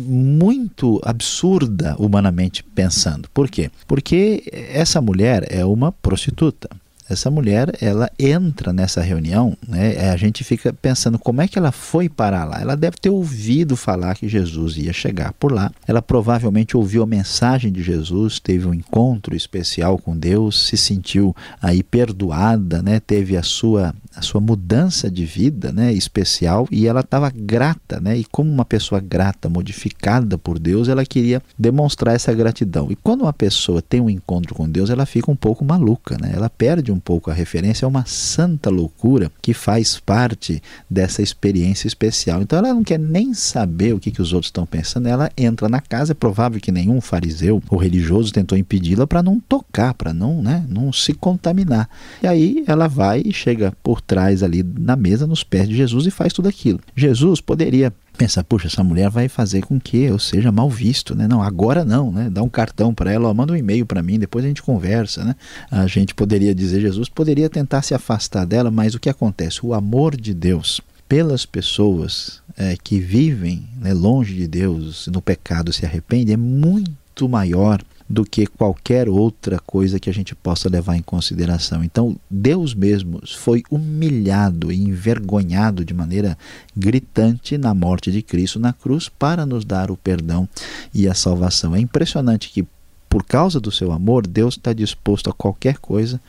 muito 0.00 1.00
absurda, 1.04 1.94
humanamente 1.98 2.62
pensando. 2.62 3.28
Por 3.32 3.50
quê? 3.50 3.70
Porque 3.86 4.44
essa 4.52 5.00
mulher 5.00 5.46
é 5.50 5.64
uma 5.64 5.92
prostituta 5.92 6.68
essa 7.08 7.30
mulher 7.30 7.72
ela 7.80 8.10
entra 8.18 8.72
nessa 8.72 9.00
reunião, 9.00 9.56
né? 9.66 10.10
A 10.10 10.16
gente 10.16 10.42
fica 10.42 10.72
pensando 10.72 11.18
como 11.18 11.40
é 11.40 11.48
que 11.48 11.58
ela 11.58 11.72
foi 11.72 12.08
parar 12.08 12.44
lá. 12.44 12.60
Ela 12.60 12.76
deve 12.76 12.96
ter 12.96 13.10
ouvido 13.10 13.76
falar 13.76 14.16
que 14.16 14.28
Jesus 14.28 14.76
ia 14.76 14.92
chegar 14.92 15.32
por 15.34 15.52
lá. 15.52 15.70
Ela 15.86 16.02
provavelmente 16.02 16.76
ouviu 16.76 17.02
a 17.02 17.06
mensagem 17.06 17.72
de 17.72 17.82
Jesus, 17.82 18.40
teve 18.40 18.66
um 18.66 18.74
encontro 18.74 19.36
especial 19.36 19.98
com 19.98 20.16
Deus, 20.16 20.66
se 20.66 20.76
sentiu 20.76 21.34
aí 21.62 21.82
perdoada, 21.82 22.82
né? 22.82 23.00
Teve 23.00 23.36
a 23.36 23.42
sua 23.42 23.94
a 24.16 24.22
sua 24.22 24.40
mudança 24.40 25.10
de 25.10 25.26
vida, 25.26 25.70
né, 25.70 25.92
especial 25.92 26.66
e 26.70 26.86
ela 26.86 27.00
estava 27.00 27.30
grata, 27.30 28.00
né? 28.00 28.16
E 28.16 28.24
como 28.24 28.50
uma 28.50 28.64
pessoa 28.64 28.98
grata, 28.98 29.46
modificada 29.50 30.38
por 30.38 30.58
Deus, 30.58 30.88
ela 30.88 31.04
queria 31.04 31.42
demonstrar 31.58 32.14
essa 32.14 32.32
gratidão. 32.32 32.90
E 32.90 32.96
quando 32.96 33.22
uma 33.22 33.32
pessoa 33.32 33.82
tem 33.82 34.00
um 34.00 34.08
encontro 34.08 34.54
com 34.54 34.66
Deus, 34.66 34.88
ela 34.88 35.04
fica 35.04 35.30
um 35.30 35.36
pouco 35.36 35.62
maluca, 35.62 36.16
né? 36.18 36.32
Ela 36.34 36.48
perde 36.48 36.90
um 36.90 36.95
pouco 36.98 37.30
a 37.30 37.34
referência 37.34 37.84
a 37.84 37.88
uma 37.88 38.04
santa 38.06 38.70
loucura 38.70 39.30
que 39.40 39.54
faz 39.54 39.98
parte 39.98 40.62
dessa 40.88 41.22
experiência 41.22 41.86
especial. 41.86 42.42
Então 42.42 42.58
ela 42.58 42.72
não 42.72 42.84
quer 42.84 42.98
nem 42.98 43.34
saber 43.34 43.94
o 43.94 43.98
que, 43.98 44.10
que 44.10 44.22
os 44.22 44.32
outros 44.32 44.48
estão 44.48 44.66
pensando, 44.66 45.08
ela 45.08 45.30
entra 45.36 45.68
na 45.68 45.80
casa, 45.80 46.12
é 46.12 46.14
provável 46.14 46.60
que 46.60 46.72
nenhum 46.72 47.00
fariseu 47.00 47.62
ou 47.68 47.78
religioso 47.78 48.32
tentou 48.32 48.56
impedi-la 48.56 49.06
para 49.06 49.22
não 49.22 49.40
tocar, 49.40 49.94
para 49.94 50.12
não, 50.12 50.42
né, 50.42 50.64
não 50.68 50.92
se 50.92 51.12
contaminar. 51.12 51.88
E 52.22 52.26
aí 52.26 52.64
ela 52.66 52.88
vai 52.88 53.22
e 53.24 53.32
chega 53.32 53.72
por 53.82 54.00
trás 54.00 54.42
ali 54.42 54.62
na 54.62 54.96
mesa, 54.96 55.26
nos 55.26 55.42
pés 55.42 55.68
de 55.68 55.76
Jesus 55.76 56.06
e 56.06 56.10
faz 56.10 56.32
tudo 56.32 56.48
aquilo. 56.48 56.80
Jesus 56.94 57.40
poderia 57.40 57.92
pensar, 58.16 58.42
puxa, 58.44 58.66
essa 58.66 58.82
mulher 58.82 59.10
vai 59.10 59.28
fazer 59.28 59.62
com 59.62 59.78
que 59.78 59.98
eu 59.98 60.18
seja 60.18 60.50
mal 60.50 60.68
visto, 60.68 61.14
né? 61.14 61.28
Não, 61.28 61.42
agora 61.42 61.84
não, 61.84 62.10
né? 62.10 62.28
Dá 62.30 62.42
um 62.42 62.48
cartão 62.48 62.92
para 62.92 63.12
ela, 63.12 63.28
ó, 63.28 63.34
manda 63.34 63.52
um 63.52 63.56
e-mail 63.56 63.86
para 63.86 64.02
mim, 64.02 64.18
depois 64.18 64.44
a 64.44 64.48
gente 64.48 64.62
conversa, 64.62 65.24
né? 65.24 65.36
A 65.70 65.86
gente 65.86 66.14
poderia 66.14 66.54
dizer, 66.54 66.80
Jesus 66.80 67.08
poderia 67.08 67.48
tentar 67.48 67.82
se 67.82 67.94
afastar 67.94 68.44
dela, 68.44 68.70
mas 68.70 68.94
o 68.94 68.98
que 68.98 69.08
acontece? 69.08 69.64
O 69.64 69.74
amor 69.74 70.16
de 70.16 70.34
Deus 70.34 70.80
pelas 71.08 71.46
pessoas 71.46 72.40
é, 72.56 72.76
que 72.82 72.98
vivem 72.98 73.68
né, 73.80 73.94
longe 73.94 74.34
de 74.34 74.46
Deus, 74.46 75.06
no 75.08 75.22
pecado 75.22 75.72
se 75.72 75.86
arrependem, 75.86 76.34
é 76.34 76.36
muito 76.36 77.28
maior 77.28 77.82
do 78.08 78.24
que 78.24 78.46
qualquer 78.46 79.08
outra 79.08 79.58
coisa 79.58 79.98
que 79.98 80.08
a 80.08 80.14
gente 80.14 80.34
possa 80.34 80.68
levar 80.68 80.96
em 80.96 81.02
consideração. 81.02 81.82
Então, 81.82 82.16
Deus 82.30 82.74
mesmo 82.74 83.20
foi 83.26 83.62
humilhado 83.70 84.70
e 84.70 84.80
envergonhado 84.80 85.84
de 85.84 85.92
maneira 85.92 86.38
gritante 86.76 87.58
na 87.58 87.74
morte 87.74 88.12
de 88.12 88.22
Cristo 88.22 88.60
na 88.60 88.72
cruz 88.72 89.08
para 89.08 89.44
nos 89.44 89.64
dar 89.64 89.90
o 89.90 89.96
perdão 89.96 90.48
e 90.94 91.08
a 91.08 91.14
salvação. 91.14 91.74
É 91.74 91.80
impressionante 91.80 92.50
que, 92.50 92.66
por 93.08 93.24
causa 93.24 93.58
do 93.58 93.72
seu 93.72 93.90
amor, 93.90 94.26
Deus 94.26 94.54
está 94.54 94.72
disposto 94.72 95.28
a 95.28 95.32
qualquer 95.32 95.78
coisa 95.78 96.20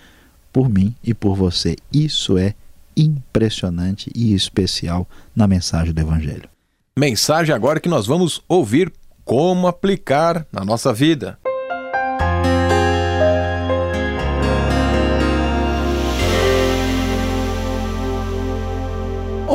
por 0.52 0.70
mim 0.70 0.96
e 1.04 1.13
por 1.13 1.36
você. 1.36 1.76
Isso 1.94 2.38
é 2.38 2.56
impressionante 2.96 4.12
e 4.16 4.34
especial 4.34 5.08
na 5.36 5.48
mensagem 5.48 5.94
do 5.94 6.02
Evangelho. 6.02 6.50
Mensagem 6.98 7.54
agora 7.54 7.80
que 7.80 7.88
nós 7.88 8.08
vamos 8.08 8.42
ouvir 8.48 8.92
como 9.24 9.68
aplicar 9.68 10.48
na 10.52 10.66
nossa 10.66 10.92
vida. 10.92 11.38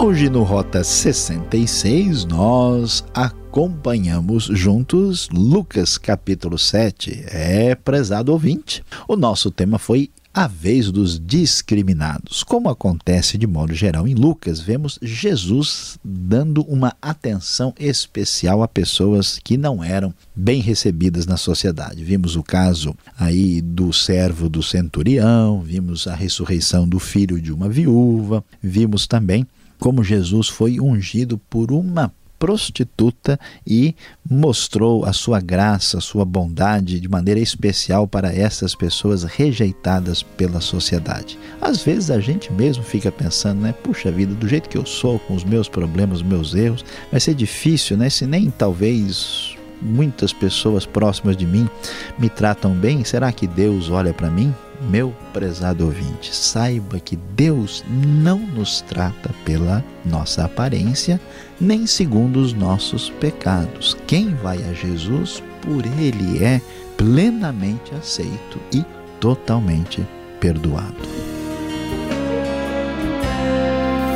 Hoje 0.03 0.29
no 0.29 0.43
Rota 0.43 0.83
66 0.83 2.25
nós 2.25 3.05
acompanhamos 3.15 4.47
juntos 4.47 5.29
Lucas 5.33 5.97
capítulo 5.97 6.59
7. 6.59 7.27
É, 7.29 7.77
prezado 7.77 8.33
ouvinte, 8.33 8.83
o 9.07 9.15
nosso 9.15 9.49
tema 9.49 9.79
foi 9.79 10.11
a 10.35 10.49
vez 10.49 10.91
dos 10.91 11.21
discriminados. 11.21 12.43
Como 12.43 12.69
acontece 12.69 13.38
de 13.38 13.47
modo 13.47 13.75
geral 13.75 14.09
em 14.09 14.15
Lucas, 14.15 14.59
vemos 14.59 14.99
Jesus 15.01 15.97
dando 16.03 16.62
uma 16.62 16.97
atenção 17.01 17.73
especial 17.79 18.61
a 18.61 18.67
pessoas 18.67 19.38
que 19.38 19.57
não 19.57 19.85
eram 19.85 20.12
bem 20.35 20.61
recebidas 20.61 21.27
na 21.27 21.37
sociedade. 21.37 22.03
Vimos 22.03 22.35
o 22.35 22.43
caso 22.43 22.93
aí 23.17 23.61
do 23.61 23.93
servo 23.93 24.49
do 24.49 24.65
centurião, 24.65 25.61
vimos 25.61 26.09
a 26.09 26.15
ressurreição 26.17 26.88
do 26.88 26.99
filho 26.99 27.41
de 27.41 27.53
uma 27.53 27.69
viúva, 27.69 28.43
vimos 28.61 29.07
também 29.07 29.47
como 29.83 30.05
Jesus 30.05 30.49
foi 30.49 30.79
ungido 30.79 31.37
por 31.51 31.73
uma 31.73 32.12
prostituta 32.38 33.38
e 33.66 33.97
mostrou 34.29 35.05
a 35.05 35.12
sua 35.12 35.40
graça, 35.40 35.99
a 35.99 36.01
sua 36.01 36.25
bondade 36.25 37.01
de 37.01 37.09
maneira 37.09 37.40
especial 37.40 38.07
para 38.07 38.33
essas 38.33 38.77
pessoas 38.77 39.25
rejeitadas 39.25 40.23
pela 40.23 40.61
sociedade. 40.61 41.37
Às 41.61 41.83
vezes 41.83 42.12
a 42.12 42.21
gente 42.21 42.53
mesmo 42.53 42.85
fica 42.85 43.11
pensando, 43.11 43.61
né? 43.61 43.73
Puxa 43.73 44.12
vida, 44.12 44.33
do 44.33 44.47
jeito 44.47 44.68
que 44.68 44.79
eu 44.79 44.87
sou, 44.87 45.18
com 45.18 45.35
os 45.35 45.42
meus 45.42 45.68
problemas, 45.68 46.18
os 46.18 46.23
meus 46.23 46.55
erros, 46.55 46.85
vai 47.11 47.18
ser 47.18 47.35
difícil, 47.35 47.97
né? 47.97 48.09
Se 48.09 48.25
nem 48.25 48.53
talvez 48.53 49.57
muitas 49.81 50.33
pessoas 50.33 50.87
próximas 50.87 51.37
de 51.37 51.45
mim 51.45 51.68
me 52.16 52.29
tratam 52.29 52.73
bem, 52.73 53.03
será 53.03 53.33
que 53.33 53.49
Deus 53.49 53.90
olha 53.90 54.14
para 54.14 54.31
mim? 54.31 54.55
Meu 54.90 55.14
prezado 55.33 55.85
ouvinte, 55.85 56.35
saiba 56.35 56.99
que 56.99 57.16
Deus 57.16 57.85
não 57.88 58.38
nos 58.38 58.81
trata 58.81 59.31
pela 59.45 59.85
nossa 60.05 60.45
aparência, 60.45 61.21
nem 61.61 61.87
segundo 61.87 62.40
os 62.40 62.53
nossos 62.53 63.09
pecados. 63.09 63.97
Quem 64.07 64.35
vai 64.35 64.59
a 64.64 64.73
Jesus, 64.73 65.42
por 65.62 65.87
ele 65.87 66.45
é 66.45 66.61
plenamente 66.97 67.95
aceito 67.95 68.59
e 68.73 68.85
totalmente 69.21 70.05
perdoado. 70.40 71.33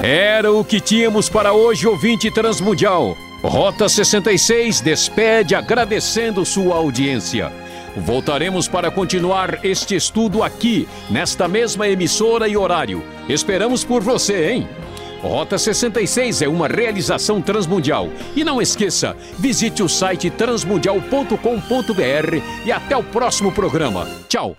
Era 0.03 0.53
o 0.53 0.65
que 0.65 0.81
tínhamos 0.81 1.29
para 1.29 1.53
hoje, 1.53 1.87
ouvinte 1.87 2.31
transmundial. 2.31 3.17
Rota 3.43 3.89
66 3.89 4.81
despede 4.81 5.55
agradecendo 5.55 6.45
sua 6.45 6.77
audiência. 6.77 7.53
Voltaremos 7.97 8.69
para 8.69 8.91
continuar 8.91 9.65
este 9.65 9.97
estudo 9.97 10.43
aqui, 10.43 10.87
nesta 11.11 11.49
mesma 11.49 11.89
emissora 11.89 12.47
e 12.47 12.57
horário. 12.57 13.03
Esperamos 13.29 13.85
por 13.85 14.03
você, 14.03 14.51
hein? 14.51 14.69
Rota 15.23 15.57
66 15.57 16.43
é 16.43 16.49
uma 16.49 16.69
realização 16.69 17.41
transmundial. 17.41 18.11
E 18.37 18.45
não 18.45 18.61
esqueça, 18.61 19.17
visite 19.39 19.83
o 19.83 19.89
site 19.89 20.31
transmundial.com.br 20.31 22.37
e 22.65 22.73
até 22.73 22.97
o 22.97 23.03
próximo 23.03 23.51
programa. 23.51 24.07
Tchau! 24.29 24.57